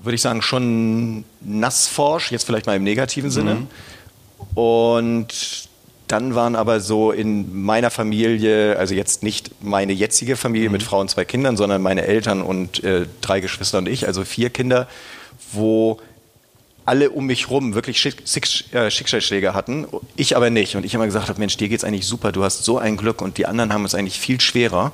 [0.00, 3.54] würde ich sagen, schon nassforsch, jetzt vielleicht mal im negativen Sinne.
[3.54, 3.66] Mhm.
[4.54, 5.68] Und
[6.08, 10.72] dann waren aber so in meiner Familie, also jetzt nicht meine jetzige Familie mhm.
[10.72, 14.24] mit Frau und zwei Kindern, sondern meine Eltern und äh, drei Geschwister und ich, also
[14.24, 14.88] vier Kinder,
[15.52, 15.98] wo
[16.84, 18.22] alle um mich rum wirklich Schick,
[18.72, 20.74] äh, Schicksalsschläge hatten, ich aber nicht.
[20.76, 23.22] Und ich immer gesagt habe, Mensch, dir geht's eigentlich super, du hast so ein Glück
[23.22, 24.92] und die anderen haben es eigentlich viel schwerer.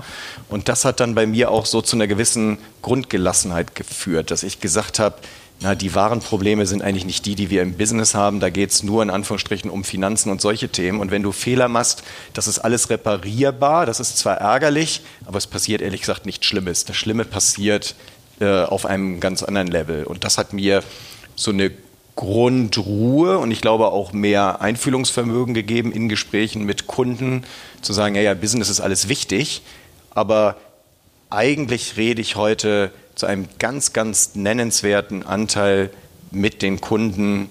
[0.48, 4.60] Und das hat dann bei mir auch so zu einer gewissen Grundgelassenheit geführt, dass ich
[4.60, 5.16] gesagt habe,
[5.60, 8.38] na, die wahren Probleme sind eigentlich nicht die, die wir im Business haben.
[8.38, 11.00] Da geht's nur in Anführungsstrichen um Finanzen und solche Themen.
[11.00, 13.84] Und wenn du Fehler machst, das ist alles reparierbar.
[13.84, 16.84] Das ist zwar ärgerlich, aber es passiert ehrlich gesagt nichts Schlimmes.
[16.84, 17.96] Das Schlimme passiert
[18.38, 20.04] äh, auf einem ganz anderen Level.
[20.04, 20.84] Und das hat mir
[21.38, 21.70] so eine
[22.16, 27.44] Grundruhe und ich glaube auch mehr Einfühlungsvermögen gegeben in Gesprächen mit Kunden,
[27.80, 29.62] zu sagen, ja, ja, Business ist alles wichtig,
[30.10, 30.56] aber
[31.30, 35.90] eigentlich rede ich heute zu einem ganz, ganz nennenswerten Anteil
[36.32, 37.48] mit den Kunden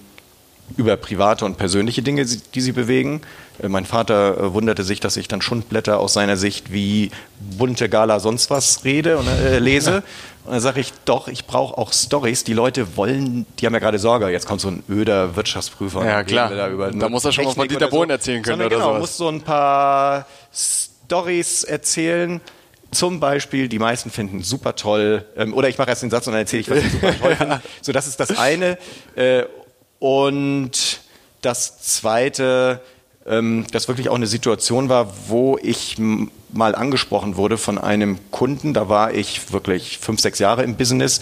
[0.76, 3.22] über private und persönliche Dinge, die sie bewegen.
[3.62, 7.88] Äh, mein Vater äh, wunderte sich, dass ich dann Schundblätter aus seiner Sicht wie bunte
[7.88, 10.02] Gala sonst was rede und äh, lese.
[10.48, 12.42] Und dann sage ich, doch, ich brauche auch Stories.
[12.42, 16.02] Die Leute wollen, die haben ja gerade Sorge, jetzt kommt so ein öder Wirtschaftsprüfer.
[16.02, 16.48] Ja, klar.
[16.48, 18.14] Da, über da muss er schon mal von Dieter Bohlen so.
[18.14, 18.60] erzählen können.
[18.60, 19.00] Sondern oder genau, sowas.
[19.00, 22.40] muss so ein paar Stories erzählen.
[22.90, 26.32] Zum Beispiel, die meisten finden super toll, ähm, oder ich mache erst den Satz und
[26.32, 27.60] dann erzähle ich, was sie super toll finden.
[27.82, 28.78] So, das ist das eine.
[29.16, 29.44] Äh,
[29.98, 31.00] und
[31.42, 32.80] das zweite,
[33.28, 35.96] das wirklich auch eine Situation war, wo ich
[36.52, 38.72] mal angesprochen wurde von einem Kunden.
[38.72, 41.20] Da war ich wirklich fünf, sechs Jahre im Business.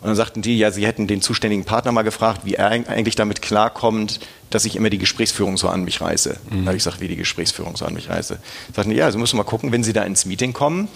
[0.00, 3.16] Und dann sagten die, ja, sie hätten den zuständigen Partner mal gefragt, wie er eigentlich
[3.16, 6.38] damit klarkommt, dass ich immer die Gesprächsführung so an mich reiße.
[6.48, 6.60] Mhm.
[6.60, 8.38] Da habe ich gesagt, wie die Gesprächsführung so an mich reiße.
[8.74, 10.86] Sagten die, ja, Sie müssen mal gucken, wenn Sie da ins Meeting kommen,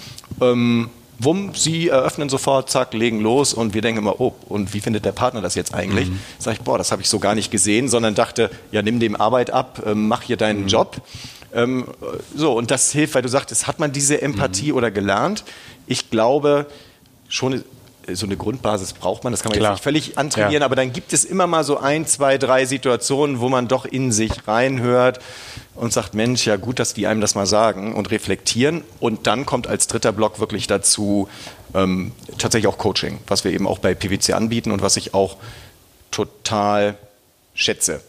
[0.40, 0.88] ähm,
[1.24, 5.04] wumm, Sie eröffnen sofort, zack, legen los und wir denken immer, oh, und wie findet
[5.04, 6.08] der Partner das jetzt eigentlich?
[6.08, 6.18] Mhm.
[6.38, 9.16] Sag ich, boah, das habe ich so gar nicht gesehen, sondern dachte, ja, nimm dem
[9.16, 10.68] Arbeit ab, ähm, mach hier deinen mhm.
[10.68, 10.96] Job.
[11.54, 11.86] Ähm,
[12.34, 14.78] so, und das hilft, weil du sagtest, hat man diese Empathie mhm.
[14.78, 15.44] oder gelernt?
[15.86, 16.66] Ich glaube,
[17.28, 17.64] schon
[18.12, 19.72] so eine Grundbasis braucht man, das kann man Klar.
[19.72, 20.64] jetzt nicht völlig antrainieren, ja.
[20.64, 24.12] aber dann gibt es immer mal so ein, zwei, drei Situationen, wo man doch in
[24.12, 25.20] sich reinhört
[25.74, 28.82] und sagt, Mensch, ja gut, dass die einem das mal sagen und reflektieren.
[29.00, 31.28] Und dann kommt als dritter Block wirklich dazu
[31.74, 35.36] ähm, tatsächlich auch Coaching, was wir eben auch bei PwC anbieten und was ich auch
[36.10, 36.96] total
[37.54, 38.00] schätze.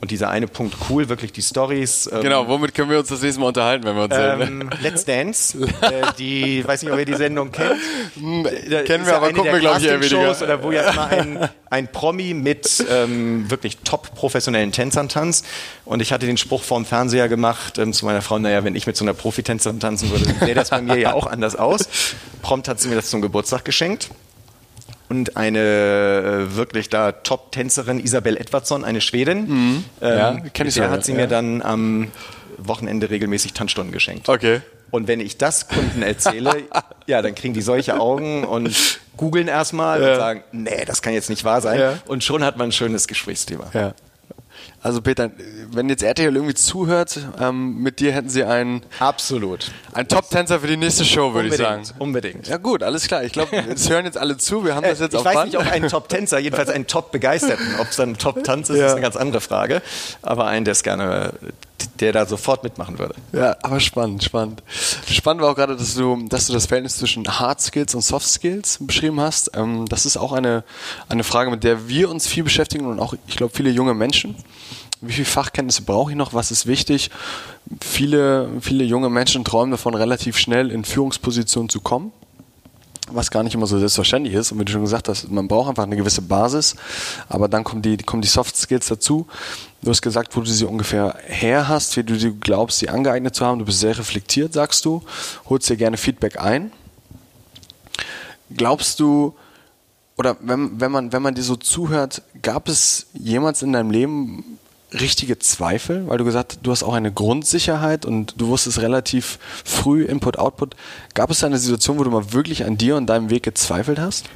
[0.00, 2.08] Und dieser eine Punkt cool, wirklich die Stories.
[2.12, 4.70] Ähm, genau, womit können wir uns das nächste Mal unterhalten, wenn wir uns ähm, sehen?
[4.80, 7.80] Let's Dance, äh, die, weiß nicht, ob ihr die Sendung kennt.
[8.14, 8.46] Hm,
[8.84, 10.40] kennen wir, aber gucken wir, glaube ich, eher weniger.
[10.40, 15.44] Oder wo ja immer ein, ein Promi mit ähm, wirklich top professionellen Tänzern tanzt.
[15.84, 18.86] Und ich hatte den Spruch vorm Fernseher gemacht ähm, zu meiner Frau, naja, wenn ich
[18.86, 21.88] mit so einer Profitänzerin tanzen würde, sähe das bei mir ja auch anders aus.
[22.42, 24.10] Prompt hat sie mir das zum Geburtstag geschenkt
[25.08, 25.58] und eine
[26.50, 29.48] äh, wirklich da Top-Tänzerin Isabel Edwardsson, eine Schwedin.
[29.48, 29.84] Mhm.
[30.00, 31.18] Ähm, ja, kenn ich der hat sie ja.
[31.18, 32.08] mir dann am
[32.58, 34.28] Wochenende regelmäßig Tanzstunden geschenkt.
[34.28, 34.60] Okay.
[34.90, 36.64] Und wenn ich das Kunden erzähle,
[37.06, 40.10] ja, dann kriegen die solche Augen und googeln erstmal ja.
[40.10, 41.78] und sagen, nee, das kann jetzt nicht wahr sein.
[41.78, 41.98] Ja.
[42.06, 43.70] Und schon hat man ein schönes Gesprächsthema.
[43.74, 43.94] Ja.
[44.80, 45.30] Also Peter,
[45.72, 50.68] wenn jetzt RTL irgendwie zuhört, ähm, mit dir hätten sie einen absolut ein Top-Tänzer für
[50.68, 51.82] die nächste Show, würde ich sagen.
[51.98, 52.46] Unbedingt.
[52.46, 53.24] Ja gut, alles klar.
[53.24, 54.64] Ich glaube, es hören jetzt alle zu.
[54.64, 55.52] Wir haben das jetzt ich auf weiß Band.
[55.52, 57.66] nicht, ob einen Top-Tänzer, jedenfalls einen Top-Begeisterten.
[57.80, 58.86] Ob es dann ein Top-Tanz ist, ja.
[58.86, 59.82] ist eine ganz andere Frage.
[60.22, 61.32] Aber einen, der es gerne
[62.00, 63.14] der da sofort mitmachen würde.
[63.32, 64.62] Ja, aber spannend, spannend.
[65.08, 68.28] Spannend war auch gerade, dass du, dass du das Verhältnis zwischen Hard Skills und Soft
[68.28, 69.50] Skills beschrieben hast.
[69.54, 70.64] Ähm, das ist auch eine,
[71.08, 74.36] eine Frage, mit der wir uns viel beschäftigen und auch, ich glaube, viele junge Menschen.
[75.00, 76.34] Wie viel Fachkenntnisse brauche ich noch?
[76.34, 77.10] Was ist wichtig?
[77.80, 82.12] Viele, viele junge Menschen träumen davon, relativ schnell in Führungspositionen zu kommen
[83.12, 84.52] was gar nicht immer so selbstverständlich ist.
[84.52, 86.76] Und wie du schon gesagt hast, man braucht einfach eine gewisse Basis,
[87.28, 89.26] aber dann kommen die, kommen die Soft Skills dazu.
[89.82, 93.34] Du hast gesagt, wo du sie ungefähr her hast, wie du sie glaubst, sie angeeignet
[93.34, 93.58] zu haben.
[93.58, 95.02] Du bist sehr reflektiert, sagst du,
[95.48, 96.72] holst dir gerne Feedback ein.
[98.50, 99.34] Glaubst du,
[100.16, 104.58] oder wenn, wenn, man, wenn man dir so zuhört, gab es jemals in deinem Leben
[104.92, 109.38] richtige Zweifel, weil du gesagt hast, du hast auch eine Grundsicherheit und du wusstest relativ
[109.64, 110.76] früh Input, Output.
[111.14, 113.98] Gab es da eine Situation, wo du mal wirklich an dir und deinem Weg gezweifelt
[113.98, 114.26] hast?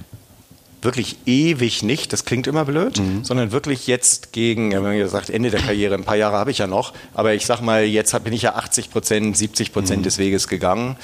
[0.83, 3.25] wirklich ewig nicht, das klingt immer blöd, mhm.
[3.25, 6.59] sondern wirklich jetzt gegen, wenn man gesagt, Ende der Karriere, ein paar Jahre habe ich
[6.59, 10.05] ja noch, aber ich sag mal, jetzt bin ich ja 80 Prozent, 70 Prozent mhm.
[10.05, 10.97] des Weges gegangen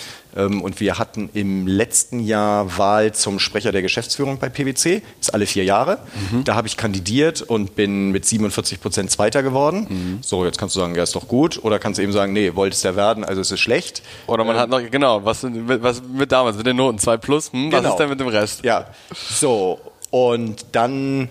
[0.45, 5.47] und wir hatten im letzten Jahr Wahl zum Sprecher der Geschäftsführung bei PwC, ist alle
[5.47, 5.99] vier Jahre.
[6.31, 6.45] Mhm.
[6.45, 9.87] Da habe ich kandidiert und bin mit 47 Prozent Zweiter geworden.
[9.89, 10.19] Mhm.
[10.23, 11.63] So, jetzt kannst du sagen, ja, ist doch gut.
[11.63, 14.03] Oder kannst du eben sagen, nee, wolltest ja werden, also es ist schlecht.
[14.27, 17.53] Oder man ähm, hat noch, genau, was, was mit damals, mit den Noten 2 plus,
[17.53, 17.91] hm, was genau.
[17.93, 18.65] ist denn mit dem Rest?
[18.65, 19.81] Ja, so.
[20.11, 21.31] Und dann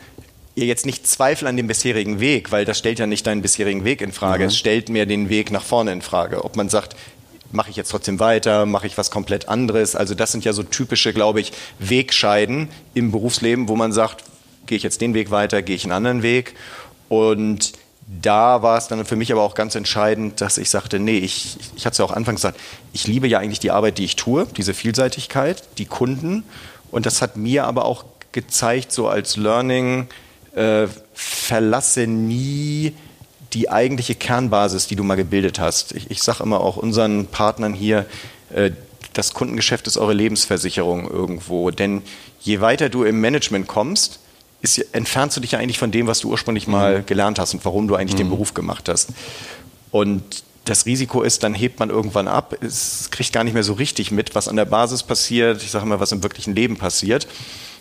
[0.66, 4.02] jetzt nicht Zweifel an dem bisherigen Weg, weil das stellt ja nicht deinen bisherigen Weg
[4.02, 4.44] in Frage.
[4.44, 4.48] Mhm.
[4.50, 6.44] Es stellt mehr den Weg nach vorne in Frage.
[6.44, 6.96] Ob man sagt,
[7.52, 9.96] mache ich jetzt trotzdem weiter, mache ich was komplett anderes.
[9.96, 14.24] Also das sind ja so typische, glaube ich, Wegscheiden im Berufsleben, wo man sagt,
[14.66, 16.56] gehe ich jetzt den Weg weiter, gehe ich einen anderen Weg.
[17.10, 17.74] Und
[18.08, 21.58] da war es dann für mich aber auch ganz entscheidend, dass ich sagte, nee, ich,
[21.76, 22.60] ich hatte es ja auch anfangs gesagt,
[22.94, 26.44] ich liebe ja eigentlich die Arbeit, die ich tue, diese Vielseitigkeit, die Kunden.
[26.92, 30.08] Und das hat mir aber auch gezeigt, so als Learning,
[30.56, 32.94] äh, verlasse nie
[33.58, 35.92] die eigentliche Kernbasis, die du mal gebildet hast.
[35.94, 38.06] Ich, ich sage immer auch unseren Partnern hier,
[38.54, 38.70] äh,
[39.14, 41.72] das Kundengeschäft ist eure Lebensversicherung irgendwo.
[41.72, 42.04] Denn
[42.40, 44.20] je weiter du im Management kommst,
[44.62, 47.06] ist, entfernst du dich ja eigentlich von dem, was du ursprünglich mal mhm.
[47.08, 48.26] gelernt hast und warum du eigentlich mhm.
[48.26, 49.10] den Beruf gemacht hast.
[49.90, 53.74] Und das Risiko ist, dann hebt man irgendwann ab, es kriegt gar nicht mehr so
[53.74, 57.28] richtig mit, was an der Basis passiert, ich sage immer, was im wirklichen Leben passiert.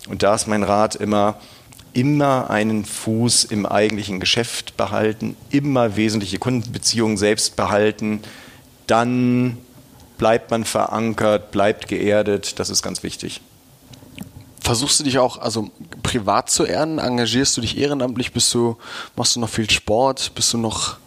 [0.08, 1.38] Und da ist mein Rat immer,
[1.96, 8.20] immer einen Fuß im eigentlichen Geschäft behalten, immer wesentliche Kundenbeziehungen selbst behalten,
[8.86, 9.56] dann
[10.18, 13.40] bleibt man verankert, bleibt geerdet, das ist ganz wichtig.
[14.60, 15.70] Versuchst du dich auch also
[16.02, 16.98] privat zu erden?
[16.98, 18.32] Engagierst du dich ehrenamtlich?
[18.32, 18.76] Bist du,
[19.14, 20.32] machst du noch viel Sport?
[20.34, 20.98] Bist du noch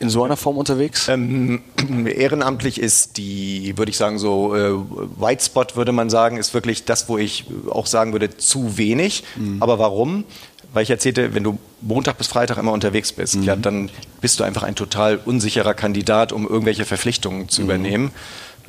[0.00, 1.08] in so einer Form unterwegs?
[1.08, 1.62] Ähm,
[2.06, 4.72] ehrenamtlich ist die, würde ich sagen, so äh,
[5.18, 9.24] White Spot würde man sagen, ist wirklich das, wo ich auch sagen würde, zu wenig.
[9.36, 9.62] Mhm.
[9.62, 10.24] Aber warum?
[10.72, 13.42] Weil ich erzählte, wenn du Montag bis Freitag immer unterwegs bist, mhm.
[13.44, 17.66] ja, dann bist du einfach ein total unsicherer Kandidat, um irgendwelche Verpflichtungen zu mhm.
[17.66, 18.10] übernehmen.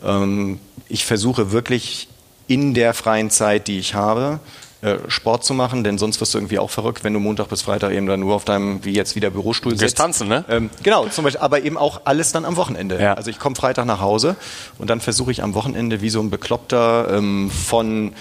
[0.04, 2.08] Ähm, ich versuche wirklich
[2.48, 4.40] in der freien Zeit, die ich habe,
[4.86, 7.64] äh, Sport zu machen, denn sonst wirst du irgendwie auch verrückt, wenn du Montag bis
[7.64, 9.82] Freitag eben dann nur auf deinem, wie jetzt wieder Bürostuhl sitzt.
[9.82, 10.46] Gehst tanzen, ne?
[10.48, 13.02] Ähm, genau, zum Beispiel, aber eben auch alles dann am Wochenende.
[13.02, 13.16] Ja.
[13.16, 14.36] Also ich komme Freitag nach Hause
[14.78, 18.14] und dann versuche ich am Wochenende wie so ein Bekloppter ähm, von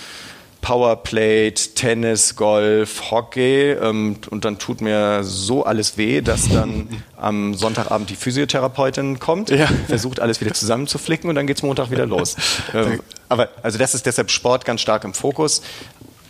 [0.64, 6.88] Powerplate, Tennis, Golf, Hockey ähm, und dann tut mir so alles weh, dass dann
[7.18, 9.68] am Sonntagabend die Physiotherapeutin kommt, ja.
[9.88, 12.36] versucht alles wieder zusammenzuflicken und dann geht es Montag wieder los.
[12.74, 15.60] ähm, aber also das ist deshalb Sport ganz stark im Fokus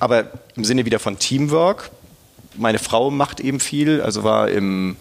[0.05, 1.91] aber im Sinne wieder von Teamwork.
[2.57, 4.97] Meine Frau macht eben viel, also war im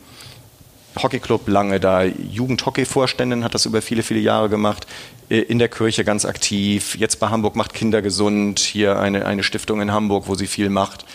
[0.95, 4.87] Hockeyclub lange da Jugendhockey-Vorständin, hat das über viele, viele Jahre gemacht,
[5.27, 9.81] in der Kirche ganz aktiv, jetzt bei Hamburg macht Kinder gesund, hier eine, eine Stiftung
[9.81, 11.05] in Hamburg, wo sie viel macht.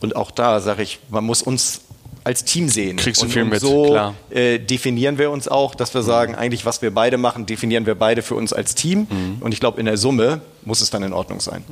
[0.00, 1.80] Und auch da sage ich, man muss uns
[2.24, 2.98] als Team sehen.
[2.98, 4.14] Kriegst du und, viel mit, so klar.
[4.28, 7.94] Äh, definieren wir uns auch, dass wir sagen, eigentlich was wir beide machen, definieren wir
[7.94, 9.06] beide für uns als Team.
[9.08, 9.36] Mhm.
[9.40, 11.64] Und ich glaube, in der Summe muss es dann in Ordnung sein.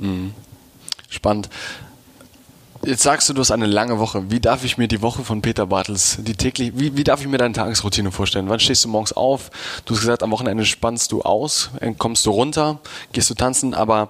[1.13, 1.51] Spannend.
[2.85, 4.31] Jetzt sagst du, du hast eine lange Woche.
[4.31, 7.29] Wie darf ich mir die Woche von Peter Bartels, die täglich, wie, wie darf ich
[7.29, 8.49] mir deine Tagesroutine vorstellen?
[8.49, 9.51] Wann stehst du morgens auf?
[9.85, 12.81] Du hast gesagt, am Wochenende spannst du aus, äh, kommst du runter,
[13.13, 14.09] gehst du tanzen, aber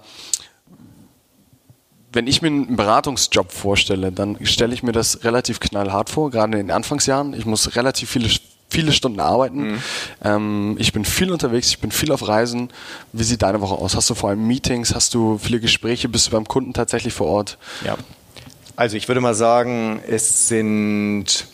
[2.13, 6.59] wenn ich mir einen Beratungsjob vorstelle, dann stelle ich mir das relativ knallhart vor, gerade
[6.59, 7.35] in den Anfangsjahren.
[7.35, 8.31] Ich muss relativ viele,
[8.73, 9.81] viele Stunden arbeiten.
[10.25, 12.71] Ähm, ich bin viel unterwegs, ich bin viel auf Reisen.
[13.13, 13.95] Wie sieht deine Woche aus?
[13.95, 14.95] Hast du vor allem Meetings?
[14.95, 16.09] Hast du viele Gespräche?
[16.09, 17.59] Bist du beim Kunden tatsächlich vor Ort?
[17.85, 17.97] Ja.
[18.75, 21.47] Also ich würde mal sagen, es sind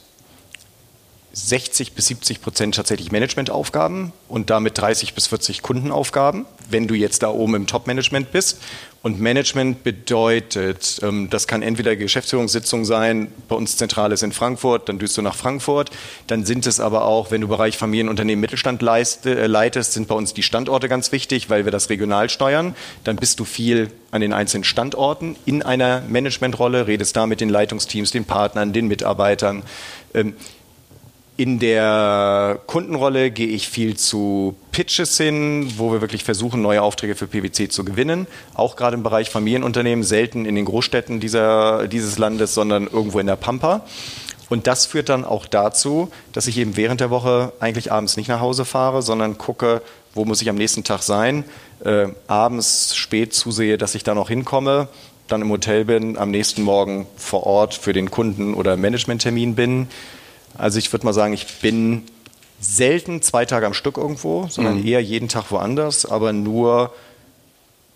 [1.33, 7.23] 60 bis 70 Prozent tatsächlich Managementaufgaben und damit 30 bis 40 Kundenaufgaben, wenn du jetzt
[7.23, 8.61] da oben im Top-Management bist.
[9.01, 14.89] Und Management bedeutet, ähm, das kann entweder Geschäftsführungssitzung sein, bei uns zentral ist in Frankfurt,
[14.89, 15.91] dann düst du nach Frankfurt.
[16.27, 20.35] Dann sind es aber auch, wenn du Bereich Familienunternehmen Mittelstand äh, leitest, sind bei uns
[20.35, 22.75] die Standorte ganz wichtig, weil wir das regional steuern.
[23.05, 27.51] Dann bist du viel an den einzelnen Standorten in einer Managementrolle, redest da mit den
[27.51, 29.63] Leitungsteams, den Partnern, den Mitarbeitern.
[31.39, 37.15] In der Kundenrolle gehe ich viel zu Pitches hin, wo wir wirklich versuchen, neue Aufträge
[37.15, 38.27] für PwC zu gewinnen.
[38.55, 43.29] Auch gerade im Bereich Familienunternehmen, selten in den Großstädten dieser, dieses Landes, sondern irgendwo in
[43.29, 43.85] der Pampa.
[44.49, 48.27] Und das führt dann auch dazu, dass ich eben während der Woche eigentlich abends nicht
[48.27, 49.81] nach Hause fahre, sondern gucke,
[50.15, 51.45] wo muss ich am nächsten Tag sein.
[51.85, 54.89] Äh, abends spät zusehe, dass ich da noch hinkomme,
[55.29, 59.87] dann im Hotel bin, am nächsten Morgen vor Ort für den Kunden- oder Managementtermin bin.
[60.59, 62.03] Also ich würde mal sagen, ich bin
[62.61, 66.93] selten zwei Tage am Stück irgendwo, sondern eher jeden Tag woanders, aber nur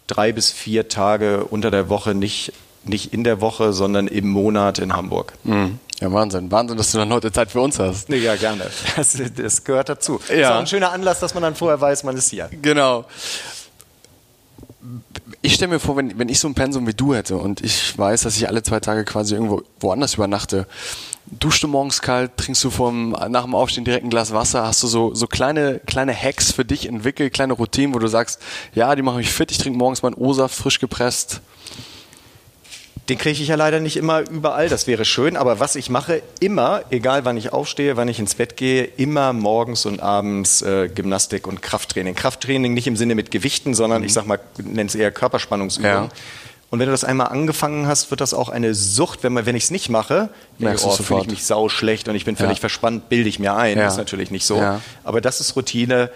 [0.07, 2.53] drei bis vier Tage unter der Woche, nicht,
[2.85, 5.33] nicht in der Woche, sondern im Monat in Hamburg.
[5.45, 6.51] Ja, Wahnsinn.
[6.51, 8.09] Wahnsinn, dass du dann heute Zeit für uns hast.
[8.09, 8.69] Nee, ja, gerne.
[8.97, 10.21] Das, das gehört dazu.
[10.29, 10.35] Ja.
[10.35, 12.51] Ist auch ein schöner Anlass, dass man dann vorher weiß, man ist hier.
[12.61, 13.05] Genau.
[15.43, 17.97] Ich stelle mir vor, wenn, wenn ich so ein Pensum wie du hätte und ich
[17.97, 20.67] weiß, dass ich alle zwei Tage quasi irgendwo woanders übernachte,
[21.27, 24.83] duschst du morgens kalt, trinkst du vom, nach dem Aufstehen direkt ein Glas Wasser, hast
[24.83, 28.41] du so, so kleine, kleine Hacks für dich entwickelt, kleine Routinen, wo du sagst,
[28.75, 31.41] ja, die machen mich fit, ich trinke morgens meinen O-Saft frisch gepresst.
[33.09, 36.23] Den kriege ich ja leider nicht immer überall, das wäre schön, aber was ich mache,
[36.39, 40.89] immer, egal wann ich aufstehe, wann ich ins Bett gehe, immer morgens und abends äh,
[40.89, 42.14] Gymnastik und Krafttraining.
[42.14, 45.91] Krafttraining nicht im Sinne mit Gewichten, sondern ich sag mal, nenne es eher Körperspannungsübung.
[45.91, 46.09] Ja.
[46.73, 49.23] Und wenn du das einmal angefangen hast, wird das auch eine Sucht.
[49.23, 51.68] Wenn, man- wenn ich es nicht mache, denke Merkst du oh, fühle ich mich sau
[51.68, 52.61] schlecht und ich bin völlig Ja.
[52.61, 53.77] verspannt, bilde ich mir ein.
[53.77, 53.85] Ja.
[53.85, 54.57] Das ist natürlich nicht so.
[54.57, 54.81] Ja.
[55.05, 56.11] Aber das ist Routine.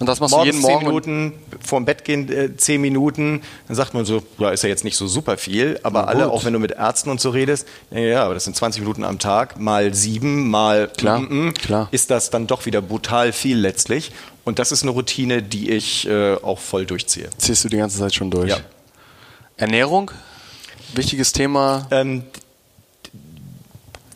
[0.00, 0.86] Und das machst du Morgens jeden zehn Morgen.
[0.86, 1.32] und- Minuten,
[1.64, 4.96] vorm Bett gehen äh, zehn Minuten, dann sagt man so, ja, ist ja jetzt nicht
[4.96, 8.24] so super viel, aber alle, auch wenn du mit Ärzten und so redest, ja, ja,
[8.24, 11.88] aber das sind 20 Minuten am Tag, mal sieben, mal Klar, mm, mm, klar.
[11.90, 14.10] ist das dann doch wieder brutal viel letztlich.
[14.44, 17.28] Und das ist eine Routine, die ich äh, auch voll durchziehe.
[17.36, 18.48] Ziehst du die ganze Zeit schon durch.
[18.48, 18.56] Ja.
[19.60, 20.10] Ernährung,
[20.94, 21.86] wichtiges Thema.
[21.90, 22.22] Ähm,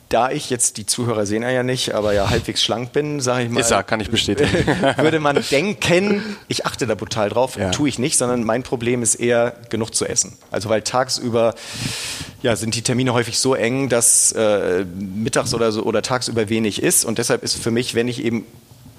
[0.08, 3.50] da ich jetzt, die Zuhörer sehen ja nicht, aber ja halbwegs schlank bin, sage ich
[3.50, 3.60] mal.
[3.60, 4.48] Ist er, kann ich bestätigen.
[4.96, 7.70] würde man denken, ich achte da brutal drauf, Ja.
[7.72, 10.38] tue ich nicht, sondern mein Problem ist eher genug zu essen.
[10.50, 11.54] Also weil tagsüber
[12.42, 16.82] ja, sind die Termine häufig so eng, dass äh, mittags oder so oder tagsüber wenig
[16.82, 18.46] ist und deshalb ist für mich, wenn ich eben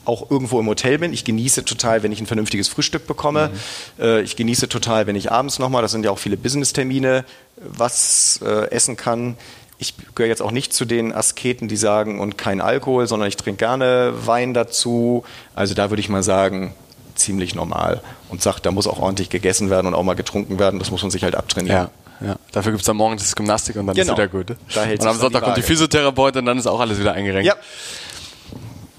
[0.05, 1.13] auch irgendwo im Hotel bin.
[1.13, 3.51] Ich genieße total, wenn ich ein vernünftiges Frühstück bekomme.
[3.99, 7.25] Äh, ich genieße total, wenn ich abends nochmal, das sind ja auch viele Business-Termine,
[7.57, 9.37] was äh, essen kann.
[9.77, 13.35] Ich gehöre jetzt auch nicht zu den Asketen, die sagen, und kein Alkohol, sondern ich
[13.35, 15.23] trinke gerne Wein dazu.
[15.53, 16.73] Also da würde ich mal sagen,
[17.15, 18.01] ziemlich normal.
[18.29, 20.79] Und sagt, da muss auch ordentlich gegessen werden und auch mal getrunken werden.
[20.79, 21.89] Das muss man sich halt abtrainieren.
[22.21, 22.35] Ja, ja.
[22.51, 24.13] Dafür gibt es dann morgens das Gymnastik und dann Genau.
[24.13, 24.55] ist wieder gut.
[24.73, 25.61] Da und am Sonntag kommt die.
[25.61, 27.45] Physiotherapeutin und dann ist auch alles wieder eingerenkt.
[27.45, 27.55] Ja.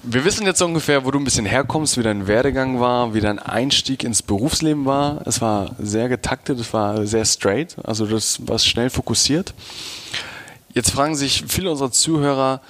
[0.09, 3.41] Wir wissen jetzt ungefähr, wo du ein bisschen herkommst, wie dein Werdegang war, wie dein
[3.41, 5.27] Einstieg ins Berufsleben war.
[5.27, 9.53] Es war sehr getaktet, es war sehr straight, also das war schnell fokussiert.
[10.73, 12.61] Jetzt fragen sich viele unserer Zuhörer,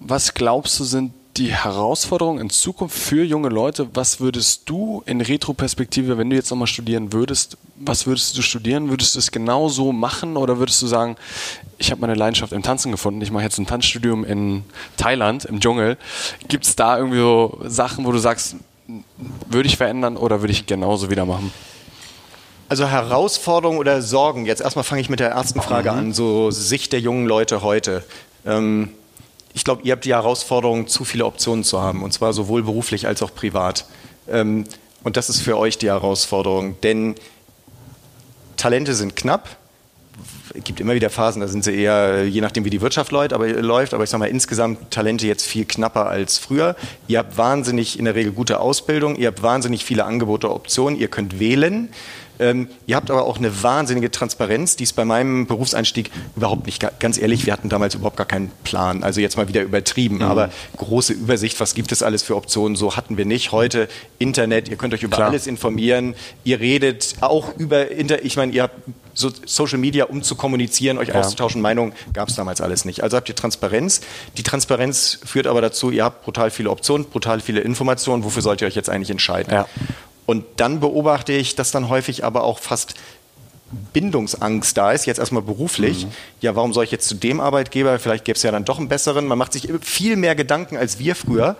[0.00, 3.88] was glaubst du sind die Herausforderungen in Zukunft für junge Leute?
[3.94, 8.90] Was würdest du in Retroperspektive, wenn du jetzt nochmal studieren würdest, was würdest du studieren?
[8.90, 11.16] Würdest du es genau so machen oder würdest du sagen,
[11.78, 14.64] ich habe meine Leidenschaft im Tanzen gefunden, ich mache jetzt ein Tanzstudium in
[14.98, 15.96] Thailand, im Dschungel.
[16.48, 18.56] Gibt es da irgendwie so Sachen, wo du sagst,
[19.48, 21.50] würde ich verändern oder würde ich genauso wieder machen?
[22.68, 24.44] Also Herausforderungen oder Sorgen.
[24.44, 28.04] Jetzt erstmal fange ich mit der ersten Frage an, so Sicht der jungen Leute heute.
[28.44, 28.90] Ähm,
[29.52, 33.06] ich glaube, ihr habt die Herausforderung, zu viele Optionen zu haben, und zwar sowohl beruflich
[33.06, 33.86] als auch privat.
[34.28, 34.64] Ähm,
[35.02, 37.14] und das ist für euch die Herausforderung, denn
[38.56, 39.56] Talente sind knapp.
[40.54, 43.32] es gibt immer wieder Phasen, da sind sie eher, je nachdem wie die Wirtschaft läuft,
[43.32, 46.76] aber, läuft, aber ich sage mal insgesamt Talente jetzt viel knapper als früher.
[47.08, 51.08] Ihr habt wahnsinnig in der Regel gute Ausbildung, ihr habt wahnsinnig viele Angebote, Optionen, ihr
[51.08, 51.88] könnt wählen.
[52.40, 56.84] Ähm, ihr habt aber auch eine wahnsinnige Transparenz, die ist bei meinem Berufseinstieg überhaupt nicht,
[56.98, 59.02] ganz ehrlich, wir hatten damals überhaupt gar keinen Plan.
[59.02, 60.22] Also jetzt mal wieder übertrieben, mhm.
[60.22, 63.52] aber große Übersicht, was gibt es alles für Optionen, so hatten wir nicht.
[63.52, 63.88] Heute
[64.18, 65.28] Internet, ihr könnt euch über Klar.
[65.28, 66.14] alles informieren,
[66.44, 68.76] ihr redet auch über, Inter ich meine, ihr habt
[69.14, 71.16] so Social Media, um zu kommunizieren, euch ja.
[71.16, 73.02] auszutauschen, Meinungen, gab es damals alles nicht.
[73.02, 74.00] Also habt ihr Transparenz.
[74.36, 78.24] Die Transparenz führt aber dazu, ihr habt brutal viele Optionen, brutal viele Informationen.
[78.24, 79.52] Wofür sollt ihr euch jetzt eigentlich entscheiden?
[79.52, 79.66] Ja.
[80.30, 82.94] Und dann beobachte ich, dass dann häufig aber auch fast
[83.92, 86.06] Bindungsangst da ist, jetzt erstmal beruflich.
[86.06, 86.10] Mhm.
[86.40, 87.98] Ja, warum soll ich jetzt zu dem Arbeitgeber?
[87.98, 89.26] Vielleicht gäbe es ja dann doch einen besseren.
[89.26, 91.56] Man macht sich viel mehr Gedanken als wir früher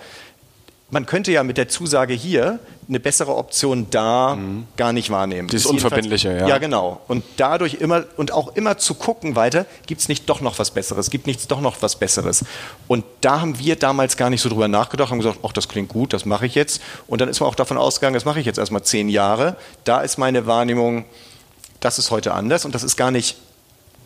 [0.90, 4.66] man könnte ja mit der Zusage hier eine bessere Option da mhm.
[4.76, 5.48] gar nicht wahrnehmen.
[5.48, 6.48] Das ist unverbindliche, ja.
[6.48, 7.00] Ja, genau.
[7.06, 10.72] Und dadurch immer und auch immer zu gucken weiter, gibt es nicht doch noch was
[10.72, 12.44] Besseres, gibt nichts doch noch was Besseres.
[12.88, 15.88] Und da haben wir damals gar nicht so drüber nachgedacht, haben gesagt, ach, das klingt
[15.88, 16.82] gut, das mache ich jetzt.
[17.06, 19.56] Und dann ist man auch davon ausgegangen, das mache ich jetzt erstmal zehn Jahre.
[19.84, 21.04] Da ist meine Wahrnehmung,
[21.78, 23.36] das ist heute anders und das ist gar nicht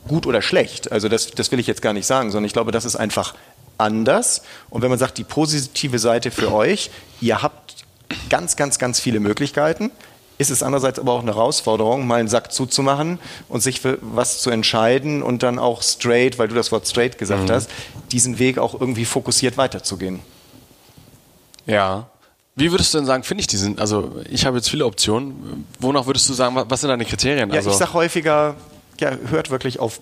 [0.07, 0.93] gut oder schlecht.
[0.93, 3.35] Also das, das will ich jetzt gar nicht sagen, sondern ich glaube, das ist einfach
[3.79, 4.43] anders.
[4.71, 7.85] Und wenn man sagt, die positive Seite für euch, ihr habt
[8.29, 9.91] ganz, ganz, ganz viele Möglichkeiten,
[10.37, 13.19] ist es andererseits aber auch eine Herausforderung, mal einen Sack zuzumachen
[13.49, 17.19] und sich für was zu entscheiden und dann auch straight, weil du das Wort straight
[17.19, 17.53] gesagt mhm.
[17.53, 17.71] hast,
[18.11, 20.21] diesen Weg auch irgendwie fokussiert weiterzugehen.
[21.67, 22.09] Ja.
[22.57, 26.07] Wie würdest du denn sagen, finde ich diesen, also ich habe jetzt viele Optionen, wonach
[26.07, 27.51] würdest du sagen, was sind deine Kriterien?
[27.51, 28.55] Ja, also ich sage häufiger,
[29.01, 30.01] ja, hört wirklich auf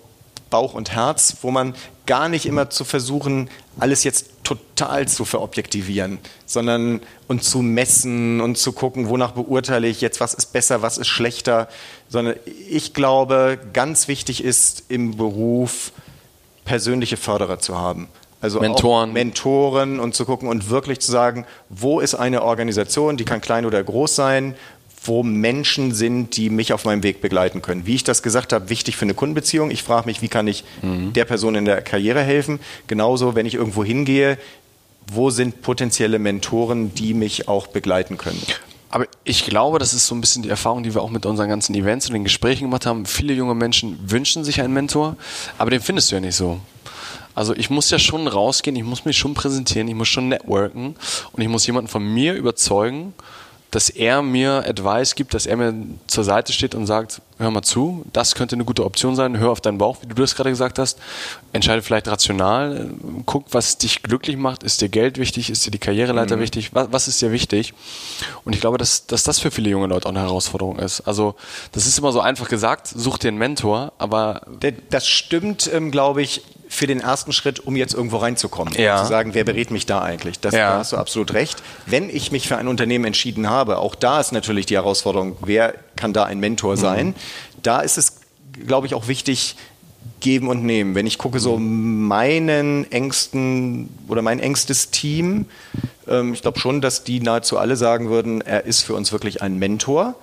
[0.53, 1.73] Bauch und Herz, wo man
[2.05, 3.49] gar nicht immer zu versuchen,
[3.79, 9.99] alles jetzt total zu verobjektivieren, sondern und zu messen und zu gucken, wonach beurteile ich
[9.99, 11.69] jetzt, was ist besser, was ist schlechter,
[12.07, 12.35] sondern
[12.69, 15.91] ich glaube, ganz wichtig ist im Beruf
[16.65, 18.07] persönliche Förderer zu haben.
[18.39, 19.11] Also Mentoren.
[19.11, 23.65] Mentoren und zu gucken und wirklich zu sagen, wo ist eine Organisation, die kann klein
[23.65, 24.53] oder groß sein,
[25.03, 27.85] wo Menschen sind, die mich auf meinem Weg begleiten können.
[27.85, 29.69] Wie ich das gesagt habe, wichtig für eine Kundenbeziehung.
[29.69, 31.13] Ich frage mich, wie kann ich mhm.
[31.13, 32.59] der Person in der Karriere helfen?
[32.87, 34.37] Genauso, wenn ich irgendwo hingehe,
[35.11, 38.41] wo sind potenzielle Mentoren, die mich auch begleiten können?
[38.89, 41.49] Aber ich glaube, das ist so ein bisschen die Erfahrung, die wir auch mit unseren
[41.49, 43.05] ganzen Events und den Gesprächen gemacht haben.
[43.05, 45.17] Viele junge Menschen wünschen sich einen Mentor,
[45.57, 46.59] aber den findest du ja nicht so.
[47.35, 50.95] Also ich muss ja schon rausgehen, ich muss mich schon präsentieren, ich muss schon networken
[51.31, 53.15] und ich muss jemanden von mir überzeugen,
[53.73, 55.73] dass er mir Advice gibt, dass er mir
[56.05, 59.49] zur Seite steht und sagt, hör mal zu, das könnte eine gute Option sein, hör
[59.49, 60.99] auf deinen Bauch, wie du das gerade gesagt hast,
[61.53, 62.91] entscheide vielleicht rational,
[63.25, 66.41] guck, was dich glücklich macht, ist dir Geld wichtig, ist dir die Karriereleiter mhm.
[66.41, 67.73] wichtig, was, was, ist dir wichtig?
[68.45, 71.01] Und ich glaube, dass, dass das für viele junge Leute auch eine Herausforderung ist.
[71.01, 71.33] Also
[71.71, 74.41] das ist immer so einfach gesagt, such dir einen Mentor, aber...
[74.91, 76.43] Das stimmt, ähm, glaube ich,
[76.73, 78.73] für den ersten Schritt, um jetzt irgendwo reinzukommen.
[78.75, 79.03] Ja.
[79.03, 80.39] Zu sagen, wer berät mich da eigentlich?
[80.39, 80.71] Das, ja.
[80.71, 81.61] Da hast du absolut recht.
[81.85, 85.75] Wenn ich mich für ein Unternehmen entschieden habe, auch da ist natürlich die Herausforderung, wer
[85.95, 87.07] kann da ein Mentor sein?
[87.07, 87.15] Mhm.
[87.61, 88.21] Da ist es,
[88.65, 89.55] glaube ich, auch wichtig,
[90.19, 90.95] geben und nehmen.
[90.95, 95.45] Wenn ich gucke, so meinen engsten oder mein engstes Team,
[96.07, 99.41] ähm, ich glaube schon, dass die nahezu alle sagen würden, er ist für uns wirklich
[99.41, 100.15] ein Mentor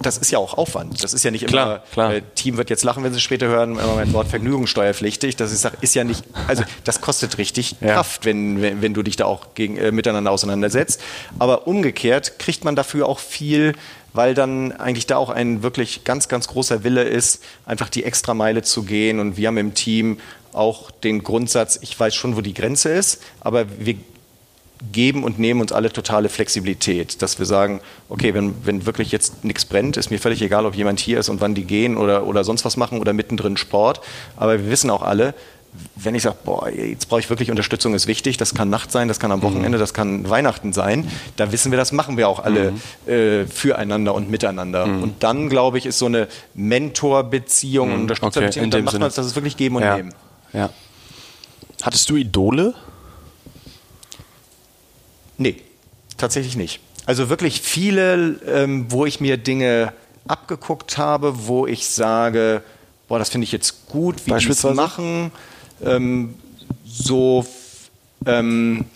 [0.00, 1.04] das ist ja auch Aufwand.
[1.04, 2.14] Das ist ja nicht immer, klar, klar.
[2.14, 5.36] Äh, Team wird jetzt lachen, wenn sie später hören, immer mein Wort vergnügungssteuerpflichtig.
[5.36, 7.94] Das ist, ist ja nicht, also das kostet richtig ja.
[7.94, 11.02] Kraft, wenn, wenn, wenn, du dich da auch gegen, äh, miteinander auseinandersetzt.
[11.38, 13.74] Aber umgekehrt kriegt man dafür auch viel,
[14.14, 18.62] weil dann eigentlich da auch ein wirklich ganz, ganz großer Wille ist, einfach die Extrameile
[18.62, 19.20] zu gehen.
[19.20, 20.18] Und wir haben im Team
[20.54, 23.96] auch den Grundsatz, ich weiß schon, wo die Grenze ist, aber wir
[24.92, 29.44] geben und nehmen uns alle totale Flexibilität, dass wir sagen, okay, wenn, wenn wirklich jetzt
[29.44, 32.26] nichts brennt, ist mir völlig egal, ob jemand hier ist und wann die gehen oder,
[32.26, 34.00] oder sonst was machen oder mittendrin Sport.
[34.36, 35.34] Aber wir wissen auch alle,
[35.96, 39.08] wenn ich sage, boah, jetzt brauche ich wirklich Unterstützung, ist wichtig, das kann Nacht sein,
[39.08, 39.44] das kann am mhm.
[39.44, 43.12] Wochenende, das kann Weihnachten sein, da wissen wir, das machen wir auch alle mhm.
[43.12, 44.86] äh, füreinander und miteinander.
[44.86, 45.02] Mhm.
[45.02, 49.14] Und dann, glaube ich, ist so eine Mentorbeziehung und Unterstützerbeziehung, okay, dann macht man es,
[49.14, 49.96] das ist wirklich geben und ja.
[49.96, 50.14] nehmen.
[50.52, 50.70] Ja.
[51.82, 52.74] Hattest du Idole?
[55.38, 55.56] Nee,
[56.16, 56.80] tatsächlich nicht.
[57.06, 59.92] Also wirklich viele, ähm, wo ich mir Dinge
[60.26, 62.62] abgeguckt habe, wo ich sage,
[63.08, 65.30] boah, das finde ich jetzt gut, wie die es machen.
[65.84, 66.34] Ähm,
[66.86, 67.44] so,
[68.26, 68.86] ähm,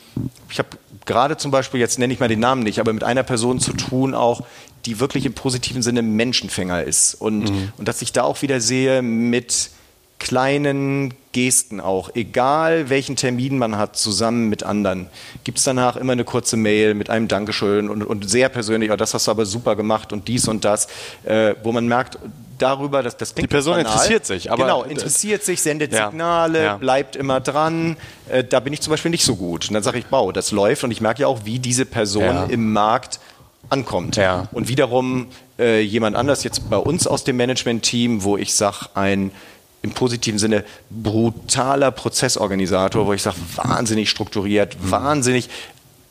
[0.51, 0.69] ich habe
[1.05, 3.73] gerade zum Beispiel, jetzt nenne ich mal den Namen nicht, aber mit einer Person zu
[3.73, 4.43] tun auch,
[4.87, 7.15] die wirklich im positiven Sinne Menschenfänger ist.
[7.15, 7.73] Und, mhm.
[7.77, 9.71] und dass ich da auch wieder sehe mit
[10.19, 15.07] kleinen Gesten auch, egal welchen Termin man hat, zusammen mit anderen,
[15.45, 18.97] gibt es danach immer eine kurze Mail mit einem Dankeschön und, und sehr persönlich, oh,
[18.97, 20.89] das hast du aber super gemacht und dies und das,
[21.25, 22.19] äh, wo man merkt,
[22.59, 23.93] darüber, dass das Die Person banal.
[23.93, 26.77] interessiert sich, aber genau, interessiert sich, sendet Ja, Signale, ja.
[26.77, 27.97] bleibt immer dran.
[28.29, 29.69] Äh, da bin ich zum Beispiel nicht so gut.
[29.69, 32.25] Und dann sage ich, wow, das läuft und ich merke ja auch, wie diese Person
[32.25, 32.45] Ja.
[32.47, 33.21] im Markt
[33.71, 34.17] ankommt.
[34.17, 34.49] Ja.
[34.51, 39.31] Und wiederum äh, jemand anders jetzt bei uns aus dem Management-Team, wo ich sage, ein
[39.83, 44.91] im positiven Sinne brutaler Prozessorganisator, wo ich sage, wahnsinnig strukturiert, Mhm.
[44.91, 45.49] wahnsinnig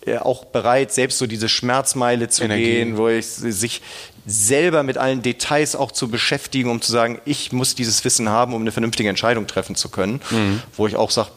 [0.05, 2.63] äh, auch bereit, selbst so diese Schmerzmeile zu Energie.
[2.63, 3.82] gehen, wo ich sich
[4.26, 8.53] selber mit allen Details auch zu beschäftigen, um zu sagen, ich muss dieses Wissen haben,
[8.53, 10.61] um eine vernünftige Entscheidung treffen zu können, Mhm.
[10.78, 11.30] wo ich auch sage,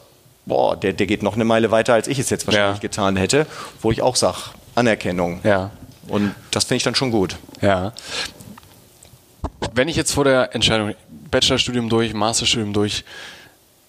[0.45, 2.81] boah, der, der geht noch eine Meile weiter, als ich es jetzt wahrscheinlich Ja.
[2.81, 3.45] getan hätte,
[3.81, 4.37] wo ich auch sage,
[4.75, 5.41] Anerkennung.
[5.43, 5.71] Ja.
[6.07, 7.35] Und das finde ich dann schon gut.
[7.61, 7.91] Ja.
[9.73, 10.95] Wenn ich jetzt vor der Entscheidung,
[11.31, 13.03] Bachelorstudium durch, Masterstudium durch,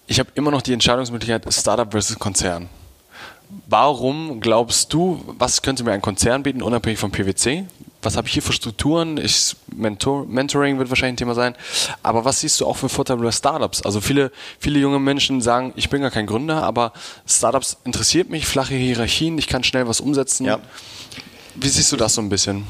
[0.07, 2.69] ich habe immer noch die Entscheidungsmöglichkeit Startup versus Konzern.
[3.67, 7.65] Warum glaubst du, was könnte mir ein Konzern bieten, unabhängig vom PwC?
[8.01, 9.17] Was habe ich hier für Strukturen?
[9.17, 11.55] Ich, Mentor, Mentoring wird wahrscheinlich ein Thema sein.
[12.01, 13.83] Aber was siehst du auch für Vorteile bei Startups?
[13.83, 16.93] Also viele, viele junge Menschen sagen, ich bin gar kein Gründer, aber
[17.25, 20.45] Startups interessiert mich, flache Hierarchien, ich kann schnell was umsetzen.
[20.45, 20.59] Ja.
[21.55, 22.65] Wie siehst du das so ein bisschen?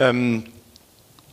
[0.00, 0.44] Ähm,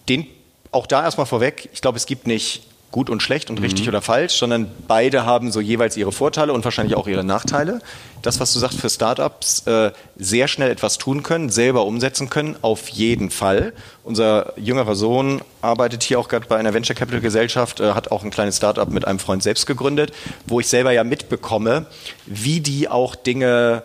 [0.07, 0.27] den,
[0.71, 4.01] auch da erstmal vorweg, ich glaube, es gibt nicht gut und schlecht und richtig oder
[4.01, 7.79] falsch, sondern beide haben so jeweils ihre Vorteile und wahrscheinlich auch ihre Nachteile.
[8.21, 12.55] Das, was du sagst für Startups, äh, sehr schnell etwas tun können, selber umsetzen können,
[12.61, 13.73] auf jeden Fall.
[14.03, 18.23] Unser jüngerer Sohn arbeitet hier auch gerade bei einer Venture Capital Gesellschaft, äh, hat auch
[18.23, 20.11] ein kleines Startup mit einem Freund selbst gegründet,
[20.45, 21.85] wo ich selber ja mitbekomme,
[22.25, 23.83] wie die auch Dinge